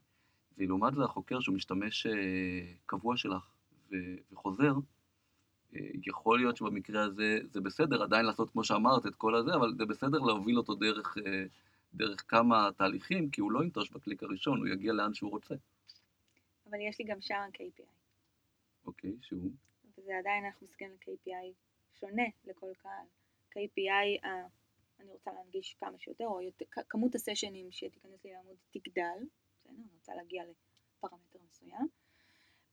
ולעומת 0.58 0.94
זה 0.96 1.04
החוקר 1.04 1.40
שהוא 1.40 1.56
משתמש 1.56 2.08
קבוע 2.86 3.18
שלך 3.18 3.50
וחוזר, 4.32 4.74
יכול 6.08 6.40
להיות 6.40 6.58
שבמקרה 6.58 7.04
הזה 7.04 7.40
זה 7.52 7.62
בסדר 7.62 8.04
עדיין 8.04 8.26
לעשות 8.26 8.50
כמו 8.52 8.64
שאמרת 8.64 9.06
את 9.06 9.16
כל 9.16 9.36
הזה, 9.36 9.56
אבל 9.56 9.74
זה 9.78 9.86
בסדר 9.86 10.20
להוביל 10.20 10.58
אותו 10.58 10.76
דרך, 10.76 11.18
אה, 11.26 11.44
דרך 11.94 12.24
כמה 12.28 12.70
תהליכים, 12.78 13.30
כי 13.30 13.42
הוא 13.42 13.52
לא 13.52 13.64
ינטוש 13.64 13.92
בקליק 13.92 14.24
הראשון, 14.24 14.60
הוא 14.60 14.68
יגיע 14.68 14.94
לאן 14.94 15.14
שהוא 15.14 15.32
רוצה. 15.32 15.56
אבל 16.70 16.78
יש 16.82 17.00
לי 17.00 17.06
גם 17.06 17.22
שם 17.22 17.36
KPI. 17.54 17.84
אוקיי, 18.86 19.14
שהוא? 19.22 19.52
וזה 19.98 20.12
עדיין 20.20 20.46
אנחנו 20.46 20.68
מסתכלים 20.68 20.92
על 20.92 20.98
KPI 20.98 21.54
שונה 22.00 22.24
לכל 22.46 22.72
קהל. 22.78 23.06
KPI, 23.52 24.26
אה, 24.26 24.46
אני 25.00 25.12
רוצה 25.12 25.32
להנגיש 25.34 25.74
כמה 25.74 26.00
שיותר, 26.00 26.28
או 26.28 26.42
יותר, 26.42 26.66
כמות 26.90 27.16
הסשנים 27.16 27.72
שתיכנס 27.72 28.24
לי 28.26 28.32
לעמוד 28.32 28.56
תגדל, 28.72 29.26
בסדר? 29.60 29.74
אני 29.74 29.94
רוצה 29.94 30.16
להגיע 30.16 30.44
לפרמטר 30.44 31.40
מסוים, 31.50 31.88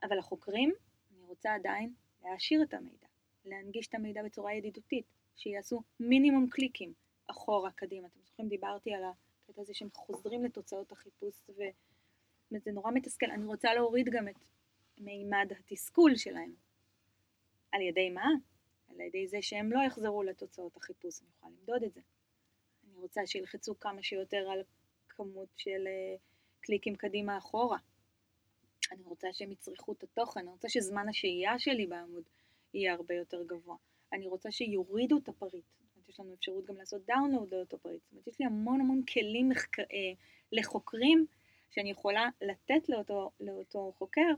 אבל 0.02 0.18
החוקרים, 0.18 0.72
אני 1.11 1.22
רוצה 1.22 1.54
עדיין 1.54 1.94
להעשיר 2.22 2.62
את 2.62 2.74
המידע, 2.74 3.06
להנגיש 3.44 3.87
את 3.87 3.94
המידע 3.94 4.22
בצורה 4.22 4.54
ידידותית, 4.54 5.06
שיעשו 5.37 5.83
מינימום 6.00 6.48
קליקים 6.50 6.92
אחורה 7.26 7.70
קדימה. 7.70 8.09
אתם 8.09 8.20
זוכרים, 8.24 8.48
דיברתי 8.48 8.94
על 8.94 9.04
הקטע 9.04 9.62
הזה 9.62 9.74
שהם 9.74 9.88
חוזרים 9.94 10.44
לתוצאות 10.44 10.92
החיפוש, 10.92 11.35
וזה 11.48 12.70
נורא 12.72 12.90
מתסכל. 12.92 13.30
אני 13.30 13.44
רוצה 13.44 13.74
להוריד 13.74 14.09
גם 14.09 14.28
את 14.28 14.37
מימד 14.98 15.52
התסכול 15.59 16.16
שלהם. 16.16 16.54
על 17.72 17.80
ידי 17.80 18.11
מה? 18.11 18.26
על 18.90 19.00
ידי 19.00 19.29
זה 19.29 19.38
שהם 19.40 19.72
לא 19.72 19.81
יחזרו 19.87 20.22
לתוצאות 20.22 20.76
החיפוש, 20.76 21.20
אני 21.20 21.29
יכולה 21.37 21.53
למדוד 21.59 21.83
את 21.83 21.94
זה. 21.94 22.00
אני 22.85 22.96
רוצה 22.96 23.26
שילחצו 23.26 23.81
כמה 23.81 24.03
שיותר 24.03 24.50
על 24.50 24.62
כמות 25.09 25.48
של 25.57 25.87
אה, 25.87 26.16
קליקים 26.61 26.96
קדימה 26.96 27.38
אחורה. 27.38 27.79
אני 28.92 29.03
רוצה 29.05 29.29
שהם 29.33 29.53
יצרכו 29.53 29.92
את 29.92 30.03
התוכן, 30.03 30.40
אני 30.40 30.50
רוצה 30.50 30.68
שזמן 30.68 31.09
השהייה 31.09 31.59
שלי 31.59 31.87
בעמוד 31.87 32.22
יהיה 32.74 32.94
הרבה 32.94 33.14
יותר 33.14 33.42
גבוה. 33.42 33.76
אני 34.12 34.26
רוצה 34.26 34.50
שיורידו 34.50 35.18
את 35.18 35.29
הפריט. 35.29 35.64
זאת 35.64 35.96
אומרת, 35.96 36.09
יש 36.09 36.20
לנו 36.20 36.35
אפשרות 36.35 36.64
גם 36.64 36.76
לעשות 36.76 37.03
download 37.06 37.54
לאותו 37.55 37.79
פריט. 37.79 38.03
זאת 38.03 38.12
אומרת, 38.12 38.26
יש 38.26 38.38
לי 38.40 38.46
המון 38.46 38.81
המון 38.81 39.03
כלים 39.03 39.48
מחק... 39.48 39.81
אה, 39.81 39.87
לחוקרים 40.53 41.26
שאני 41.70 41.90
יכולה 41.90 42.29
לתת 42.42 42.88
לאותו, 42.88 43.31
לאותו 43.40 43.92
חוקר, 43.98 44.35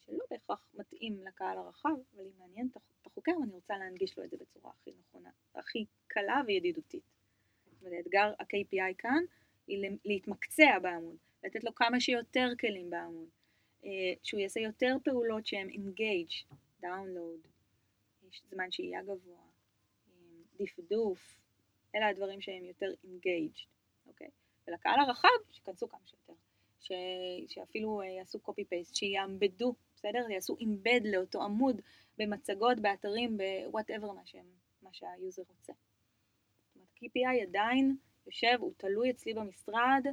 שלא 0.00 0.24
בהכרח 0.30 0.66
מתאים 0.74 1.24
לקהל 1.26 1.58
הרחב, 1.58 1.88
אבל 2.14 2.24
אם 2.24 2.38
מעניין 2.38 2.68
את 2.72 2.76
החוקר, 2.76 2.99
אני 3.28 3.52
רוצה 3.52 3.78
להנגיש 3.78 4.18
לו 4.18 4.24
את 4.24 4.30
זה 4.30 4.36
בצורה 4.36 4.72
הכי 4.80 4.90
נכונה, 5.00 5.30
הכי 5.54 5.84
קלה 6.06 6.42
וידידותית. 6.46 7.02
זאת 7.64 7.86
אומרת, 7.86 8.06
אתגר 8.06 8.32
ה-KPI 8.38 8.94
כאן 8.98 9.24
היא 9.66 9.90
להתמקצע 10.04 10.78
בעמוד, 10.82 11.16
לתת 11.44 11.64
לו 11.64 11.74
כמה 11.74 12.00
שיותר 12.00 12.48
כלים 12.60 12.90
בעמוד. 12.90 13.28
אה, 13.84 14.12
שהוא 14.22 14.40
יעשה 14.40 14.60
יותר 14.60 14.96
פעולות 15.04 15.46
שהן 15.46 15.68
engage, 15.68 16.54
download, 16.82 17.48
זמן 18.50 18.70
שהייה 18.70 19.02
גבוה, 19.02 19.40
דפדוף, 20.58 21.38
אלה 21.94 22.08
הדברים 22.08 22.40
שהם 22.40 22.64
יותר 22.64 22.92
engaged, 23.04 23.66
אוקיי? 24.06 24.30
ולקהל 24.68 25.00
הרחב, 25.00 25.28
שייכנסו 25.50 25.88
כמה 25.88 26.00
שיותר, 26.06 26.32
ש... 26.80 26.92
שאפילו 27.48 28.00
אה, 28.00 28.06
יעשו 28.06 28.38
copy 28.44 28.62
paste, 28.62 28.94
שיעמדו, 28.94 29.74
בסדר? 30.00 30.30
יעשו 30.30 30.56
embed 30.60 31.08
לאותו 31.12 31.42
עמוד 31.42 31.80
במצגות, 32.18 32.80
באתרים, 32.80 33.38
ב-whatever 33.38 34.06
מה, 34.06 34.22
מה 34.82 34.90
שהיוזר 34.92 35.42
רוצה. 35.48 35.72
זאת 35.72 36.76
אומרת, 36.76 36.88
KPI 36.96 37.42
עדיין 37.48 37.96
יושב, 38.26 38.56
הוא 38.60 38.72
תלוי 38.76 39.10
אצלי 39.10 39.34
במשרד, 39.34 40.06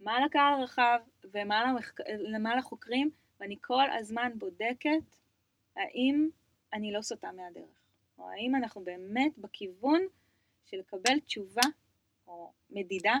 מה 0.00 0.24
לקהל 0.26 0.60
הרחב 0.60 0.98
ומה 1.24 1.64
למחק... 1.72 2.00
לחוקרים, 2.58 3.10
ואני 3.40 3.56
כל 3.60 3.90
הזמן 3.98 4.32
בודקת 4.38 5.16
האם 5.76 6.28
אני 6.72 6.92
לא 6.92 7.02
סוטה 7.02 7.32
מהדרך, 7.32 7.82
או 8.18 8.30
האם 8.30 8.54
אנחנו 8.54 8.84
באמת 8.84 9.38
בכיוון 9.38 10.00
של 10.64 10.76
לקבל 10.76 11.20
תשובה 11.20 11.62
או 12.26 12.52
מדידה 12.70 13.14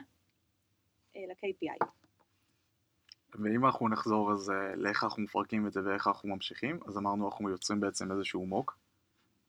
אה, 1.16 1.20
ל-KPI. 1.28 1.86
ואם 3.34 3.66
אנחנו 3.66 3.88
נחזור 3.88 4.32
אז 4.32 4.50
אה, 4.50 4.76
לאיך 4.76 5.04
אנחנו 5.04 5.22
מפרקים 5.22 5.66
את 5.66 5.72
זה 5.72 5.80
ואיך 5.84 6.06
אנחנו 6.06 6.28
ממשיכים, 6.28 6.80
אז 6.86 6.98
אמרנו 6.98 7.26
אנחנו 7.26 7.50
יוצרים 7.50 7.80
בעצם 7.80 8.12
איזשהו 8.12 8.46
מוק, 8.46 8.78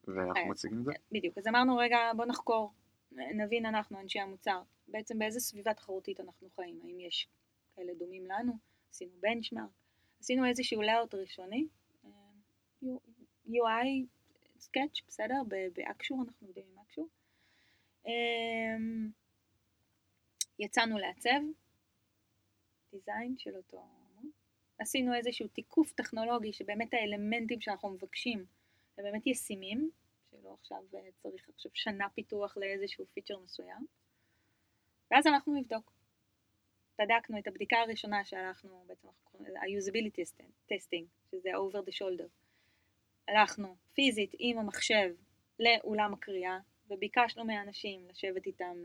ואנחנו 0.07 0.43
אה, 0.43 0.49
מציגים 0.49 0.79
את 0.79 0.85
זה. 0.85 0.91
בדיוק, 1.11 1.37
אז 1.37 1.47
אמרנו 1.47 1.77
רגע 1.77 1.97
בוא 2.15 2.25
נחקור, 2.25 2.73
נבין 3.11 3.65
אנחנו 3.65 3.99
אנשי 3.99 4.19
המוצר, 4.19 4.61
בעצם 4.87 5.19
באיזה 5.19 5.39
סביבה 5.39 5.73
תחרותית 5.73 6.19
אנחנו 6.19 6.49
חיים, 6.55 6.79
האם 6.83 6.99
יש 6.99 7.27
כאלה 7.75 7.93
דומים 7.99 8.25
לנו, 8.25 8.57
עשינו 8.91 9.11
בנצ'מארק, 9.19 9.69
עשינו 10.19 10.45
איזשהו 10.45 10.81
לאוט 10.81 11.15
ראשוני, 11.15 11.67
אה, 12.05 12.89
UI 13.47 14.05
סקאץ', 14.59 15.01
בסדר? 15.07 15.41
באקשור, 15.73 16.21
אנחנו 16.21 16.47
עובדים 16.47 16.63
עם 16.71 16.79
אקשור. 16.85 17.07
אה, 18.07 18.11
יצאנו 20.59 20.97
לעצב, 20.97 21.39
דיזיין 22.91 23.37
של 23.37 23.55
אותו 23.55 23.77
עמוד, 23.77 24.31
עשינו 24.79 25.15
איזשהו 25.15 25.47
תיקוף 25.47 25.91
טכנולוגי 25.91 26.53
שבאמת 26.53 26.93
האלמנטים 26.93 27.61
שאנחנו 27.61 27.89
מבקשים 27.89 28.45
הם 28.97 29.03
באמת 29.03 29.27
ישימים, 29.27 29.89
שלא 30.31 30.55
עכשיו 30.59 30.83
אה, 30.95 30.99
צריך 31.23 31.49
עכשיו 31.49 31.71
שנה 31.73 32.09
פיתוח 32.09 32.57
לאיזשהו 32.57 33.05
פיצ'ר 33.13 33.39
מסוים. 33.39 33.85
ואז 35.11 35.27
אנחנו 35.27 35.53
נבדוק. 35.53 35.91
בדקנו 36.99 37.39
את 37.39 37.47
הבדיקה 37.47 37.77
הראשונה 37.77 38.25
שהלכנו, 38.25 38.83
בעצם 38.87 39.07
אנחנו 39.07 39.23
קוראים 39.23 39.47
לזה 39.47 39.59
ה-usability 39.59 40.43
testing, 40.71 41.05
שזה 41.31 41.49
over 41.49 41.89
the 41.89 41.91
shoulder. 41.91 42.27
הלכנו 43.27 43.75
פיזית 43.93 44.31
עם 44.39 44.57
המחשב 44.57 45.15
לאולם 45.59 46.13
הקריאה, 46.13 46.59
וביקשנו 46.89 47.45
מאנשים 47.45 48.07
לשבת 48.09 48.45
איתם 48.45 48.77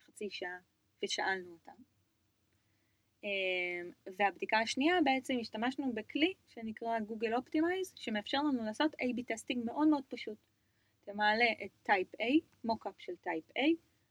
לחצי 0.00 0.30
שעה, 0.30 0.58
ושאלנו 1.04 1.52
אותם. 1.52 1.82
אמ, 3.24 3.90
והבדיקה 4.18 4.58
השנייה 4.58 4.94
בעצם 5.04 5.34
השתמשנו 5.40 5.92
בכלי 5.92 6.34
שנקרא 6.48 6.98
Google 6.98 7.38
Optimize, 7.38 7.92
שמאפשר 7.94 8.38
לנו 8.38 8.64
לעשות 8.64 8.94
A-B 8.94 9.22
testing 9.26 9.64
מאוד 9.64 9.88
מאוד 9.88 10.04
פשוט. 10.08 10.38
אתה 11.04 11.12
מעלה 11.12 11.44
את 11.64 11.70
type 11.82 12.14
A, 12.14 12.24
mockup 12.64 12.94
של 12.98 13.16
type 13.16 13.44
A, 13.50 13.60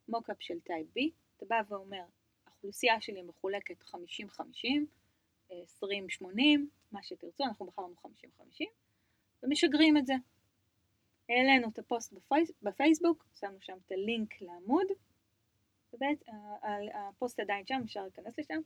mockup 0.07 0.37
של 0.39 0.59
type 0.59 0.87
B, 0.97 0.99
אתה 1.37 1.45
בא 1.45 1.61
ואומר, 1.67 2.03
האוכלוסייה 2.45 3.01
שלי 3.01 3.21
מחולקת 3.21 3.81
50-50, 3.81 3.93
20-80, 5.51 5.53
מה 6.91 7.03
שתרצו, 7.03 7.43
אנחנו 7.43 7.65
בחרנו 7.65 7.93
50-50, 8.41 8.63
ומשגרים 9.43 9.97
את 9.97 10.05
זה. 10.05 10.13
העלינו 11.29 11.67
את 11.69 11.79
הפוסט 11.79 12.13
בפייס, 12.13 12.51
בפייסבוק, 12.61 13.25
שמנו 13.35 13.57
שם 13.61 13.77
את 13.85 13.91
הלינק 13.91 14.41
לעמוד, 14.41 14.87
ובעצם 15.93 16.31
הפוסט 16.93 17.39
עדיין 17.39 17.65
שם, 17.65 17.81
אפשר 17.85 18.01
להיכנס 18.01 18.39
לשם. 18.39 18.61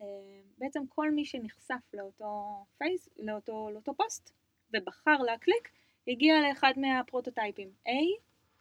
אה, 0.00 0.40
בעצם 0.58 0.86
כל 0.88 1.10
מי 1.10 1.24
שנחשף 1.24 1.94
לאותו 1.94 2.64
פייס, 2.78 3.08
לאותו, 3.18 3.70
לאותו 3.70 3.94
פוסט, 3.94 4.32
ובחר 4.72 5.22
להקליק, 5.22 5.70
הגיע 6.08 6.34
לאחד 6.48 6.72
מהפרוטוטייפים, 6.76 7.72
A 7.86 7.90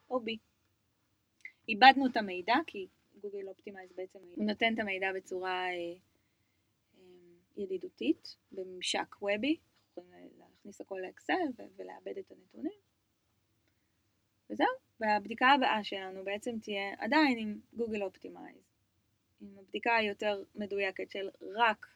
או 0.10 0.20
B. 0.20 0.38
עיבדנו 1.70 2.06
את 2.06 2.18
המידע, 2.18 2.56
כי 2.68 2.88
Google 3.22 3.48
Optimize 3.48 3.92
בעצם 3.96 4.20
הוא 4.36 4.46
נותן 4.46 4.74
את 4.74 4.80
המידע 4.80 5.08
בצורה 5.16 5.68
אה, 5.68 5.94
אה, 6.98 7.04
ידידותית, 7.58 8.38
בממשק 8.52 9.16
וובי, 9.22 9.58
יכולים 9.92 10.30
להכניס 10.40 10.82
הכל 10.82 11.00
לאקסל 11.06 11.64
ולעבד 11.76 12.18
את 12.18 12.32
הנתונים. 12.32 12.80
וזהו, 14.50 14.68
והבדיקה 15.00 15.48
הבאה 15.48 15.84
שלנו 15.84 16.24
בעצם 16.24 16.60
תהיה 16.60 16.94
עדיין 16.98 17.38
עם 17.38 17.60
Google 17.74 18.04
Optimize, 18.04 18.69
עם 19.42 19.58
הבדיקה 19.58 19.96
היותר 19.96 20.44
מדויקת 20.56 21.12
של 21.12 21.30
רק, 21.42 21.88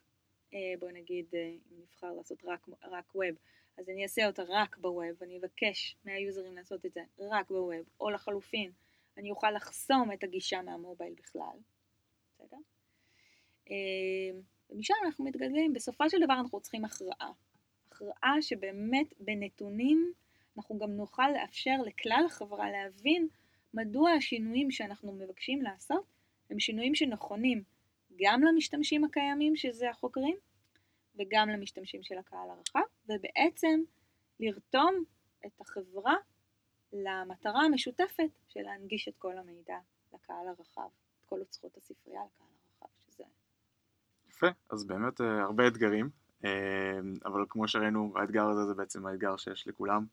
אה, 0.53 0.73
בוא 0.79 0.91
נגיד, 0.91 1.25
אה, 1.33 1.49
אם 1.71 1.81
נבחר 1.81 2.13
לעשות 2.13 2.43
רק, 2.43 2.67
רק 2.83 3.15
web, 3.15 3.38
אז 3.77 3.89
אני 3.89 4.03
אעשה 4.03 4.27
אותה 4.27 4.43
רק 4.47 4.77
בווב, 4.77 5.21
ואני 5.21 5.37
אבקש 5.37 5.95
מהיוזרים 6.05 6.55
לעשות 6.55 6.85
את 6.85 6.93
זה 6.93 7.01
רק 7.19 7.49
בווב, 7.49 7.89
או 7.99 8.09
לחלופין, 8.09 8.71
אני 9.17 9.31
אוכל 9.31 9.51
לחסום 9.51 10.11
את 10.11 10.23
הגישה 10.23 10.61
מהמובייל 10.61 11.13
בכלל, 11.13 11.57
בסדר? 12.33 12.57
אמ, 13.69 14.41
ומשם 14.69 14.93
אנחנו 15.05 15.25
מתגלגלים, 15.25 15.73
בסופו 15.73 16.09
של 16.09 16.17
דבר 16.23 16.33
אנחנו 16.33 16.61
צריכים 16.61 16.85
הכרעה. 16.85 17.31
הכרעה 17.87 18.41
שבאמת 18.41 19.13
בנתונים 19.19 20.13
אנחנו 20.57 20.79
גם 20.79 20.91
נוכל 20.91 21.29
לאפשר 21.33 21.75
לכלל 21.85 22.23
החברה 22.25 22.71
להבין 22.71 23.27
מדוע 23.73 24.11
השינויים 24.11 24.71
שאנחנו 24.71 25.13
מבקשים 25.13 25.61
לעשות 25.61 26.12
הם 26.53 26.59
שינויים 26.59 26.95
שנכונים 26.95 27.63
גם 28.19 28.43
למשתמשים 28.43 29.03
הקיימים, 29.03 29.55
שזה 29.55 29.89
החוקרים, 29.89 30.37
וגם 31.19 31.49
למשתמשים 31.49 32.03
של 32.03 32.17
הקהל 32.17 32.49
הרחב, 32.49 32.87
ובעצם 33.05 33.81
לרתום 34.39 35.03
את 35.45 35.61
החברה 35.61 36.15
למטרה 36.93 37.61
המשותפת 37.61 38.29
של 38.47 38.59
להנגיש 38.61 39.07
את 39.07 39.17
כל 39.17 39.37
המידע 39.37 39.77
לקהל 40.13 40.47
הרחב, 40.47 40.89
את 41.19 41.25
כל 41.25 41.39
אוצרות 41.39 41.77
הספרייה 41.77 42.21
לקהל 42.25 42.47
הרחב, 42.47 43.11
שזה... 43.11 43.23
יפה, 44.29 44.47
אז 44.69 44.83
באמת 44.83 45.21
אה, 45.21 45.41
הרבה 45.43 45.67
אתגרים, 45.67 46.09
אה, 46.45 46.99
אבל 47.25 47.45
כמו 47.49 47.67
שראינו, 47.67 48.13
האתגר 48.15 48.49
הזה 48.49 48.65
זה 48.65 48.73
בעצם 48.73 49.05
האתגר 49.05 49.37
שיש 49.37 49.67
לכולם. 49.67 50.05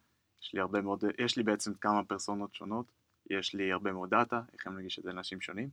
יש 0.43 0.55
לי 0.55 0.61
הרבה 0.61 0.80
מאוד, 0.80 1.05
יש 1.18 1.36
לי 1.36 1.43
בעצם 1.43 1.74
כמה 1.74 2.05
פרסונות 2.05 2.55
שונות, 2.55 2.86
יש 3.30 3.55
לי 3.55 3.72
הרבה 3.72 3.93
מאוד 3.93 4.11
דאטה, 4.11 4.43
איך 4.53 4.66
אני 4.66 4.76
מגיש 4.76 4.99
את 4.99 5.05
זה 5.05 5.12
לאנשים 5.12 5.41
שונים, 5.41 5.70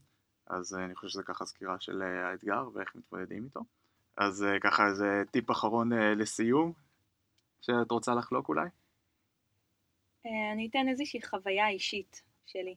אז 0.48 0.74
אה, 0.74 0.84
אני 0.84 0.94
חושב 0.94 1.08
שזה 1.08 1.22
ככה 1.22 1.44
סקירה 1.44 1.80
של 1.80 2.02
האתגר 2.02 2.68
ואיך 2.74 2.94
מתמודדים 2.94 3.44
איתו. 3.44 3.60
אז 4.16 4.44
ככה 4.62 4.86
איזה 4.86 5.22
טיפ 5.30 5.50
אחרון 5.50 5.92
לסיום, 5.92 6.72
שאת 7.60 7.90
רוצה 7.90 8.14
לחלוק 8.14 8.48
אולי? 8.48 8.68
אני 10.24 10.68
אתן 10.70 10.88
איזושהי 10.88 11.22
חוויה 11.22 11.68
אישית 11.68 12.22
שלי. 12.46 12.74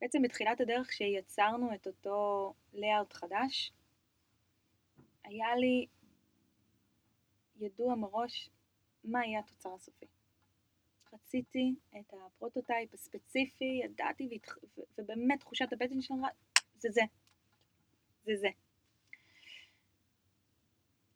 בעצם 0.00 0.22
בתחילת 0.22 0.60
הדרך 0.60 0.88
כשיצרנו 0.88 1.74
את 1.74 1.86
אותו 1.86 2.54
לאאוט 2.74 3.12
חדש, 3.12 3.72
היה 5.24 5.56
לי 5.56 5.86
ידוע 7.56 7.94
מראש 7.94 8.50
מה 9.04 9.26
יהיה 9.26 9.40
התוצר 9.40 9.74
הסופי. 9.74 10.06
רציתי 11.14 11.74
את 12.00 12.14
ה 12.26 12.33
prototype 12.33 12.94
הספציפי, 12.94 13.80
ידעתי, 13.84 14.28
והתח... 14.30 14.58
ובאמת 14.98 15.40
תחושת 15.40 15.72
הבטן 15.72 15.98
אמרה, 16.12 16.28
זה 16.78 16.88
זה, 16.90 17.02
זה 18.24 18.36
זה. 18.36 18.48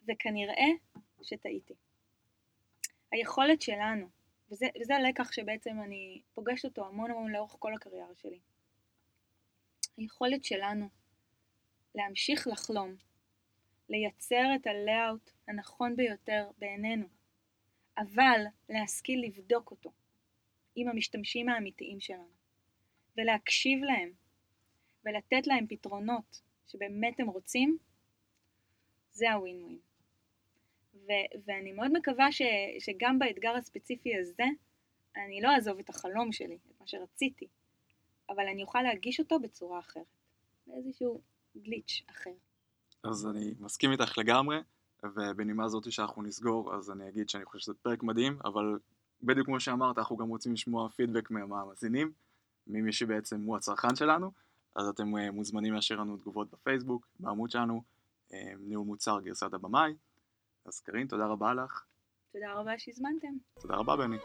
וכנראה 0.09 0.69
שטעיתי. 1.23 1.75
היכולת 3.13 3.63
שלנו, 3.63 4.09
וזה, 4.51 4.67
וזה 4.81 4.97
הלקח 4.97 5.33
שבעצם 5.33 5.83
אני 5.83 6.23
פוגשת 6.35 6.65
אותו 6.65 6.87
המון 6.87 7.11
המון 7.11 7.33
לאורך 7.33 7.57
כל 7.59 7.75
הקריירה 7.75 8.15
שלי, 8.17 8.41
היכולת 9.97 10.45
שלנו 10.45 10.89
להמשיך 11.95 12.47
לחלום, 12.47 12.97
לייצר 13.89 14.45
את 14.57 14.67
ה 14.67 14.76
layout 14.76 15.31
הנכון 15.49 15.97
ביותר 15.97 16.51
בעינינו, 16.59 17.07
אבל 17.99 18.41
להשכיל 18.69 19.25
לבדוק 19.25 19.71
אותו 19.71 19.93
עם 20.77 20.89
המשתמשים 20.89 21.49
האמיתיים 21.49 22.01
שלנו, 22.01 22.39
ולהקשיב 23.17 23.83
להם, 23.83 24.13
ולתת 25.05 25.47
להם 25.47 25.67
פתרונות 25.67 26.43
שבאמת 26.67 27.21
הם 27.21 27.29
רוצים, 27.29 27.79
זה 29.13 29.33
הווין 29.33 29.63
ווין. 29.63 29.79
ו- 30.95 31.41
ואני 31.45 31.73
מאוד 31.73 31.91
מקווה 31.93 32.33
ש- 32.33 32.43
שגם 32.79 33.19
באתגר 33.19 33.57
הספציפי 33.57 34.17
הזה, 34.17 34.45
אני 35.17 35.41
לא 35.41 35.55
אעזוב 35.55 35.79
את 35.79 35.89
החלום 35.89 36.33
שלי, 36.33 36.55
את 36.55 36.81
מה 36.81 36.87
שרציתי, 36.87 37.47
אבל 38.29 38.49
אני 38.49 38.63
אוכל 38.63 38.83
להגיש 38.83 39.21
אותו 39.21 39.41
בצורה 39.41 39.79
אחרת, 39.79 40.07
באיזשהו 40.67 41.21
גליץ' 41.57 42.03
אחר. 42.11 42.35
אז 43.05 43.27
אני 43.27 43.55
מסכים 43.61 43.93
איתך 43.93 44.19
לגמרי, 44.19 44.57
ובנימה 45.05 45.69
זאת 45.69 45.93
שאנחנו 45.93 46.23
נסגור, 46.23 46.75
אז 46.75 46.91
אני 46.91 47.09
אגיד 47.09 47.29
שאני 47.29 47.45
חושב 47.45 47.59
שזה 47.59 47.75
פרק 47.83 48.03
מדהים, 48.03 48.39
אבל 48.45 48.79
בדיוק 49.23 49.47
כמו 49.47 49.61
שאמרת, 49.61 49.99
אנחנו 49.99 50.17
גם 50.17 50.29
רוצים 50.29 50.53
לשמוע 50.53 50.89
פידבק 50.89 51.31
מהמאזינים, 51.31 52.13
ממי 52.67 52.93
שבעצם 52.93 53.41
הוא 53.41 53.57
הצרכן 53.57 53.97
שלנו, 53.97 54.33
אז 54.75 54.89
אתם 54.89 55.17
אה, 55.17 55.31
מוזמנים 55.31 55.75
להשאיר 55.75 56.01
לנו 56.01 56.17
תגובות 56.17 56.51
בפייסבוק, 56.51 57.07
בעמוד 57.21 57.51
שלנו, 57.51 57.83
אה, 58.33 58.53
ניהול 58.59 58.87
מוצר 58.87 59.21
גרסת 59.21 59.55
הבמאי. 59.55 59.95
אז 60.65 60.81
קרין, 60.81 61.07
תודה 61.07 61.27
רבה 61.27 61.55
לך. 61.55 61.85
תודה 62.33 62.53
רבה 62.55 62.79
שהזמנתם. 62.79 63.37
תודה 63.61 63.77
רבה, 63.77 63.97
בני. 63.97 64.17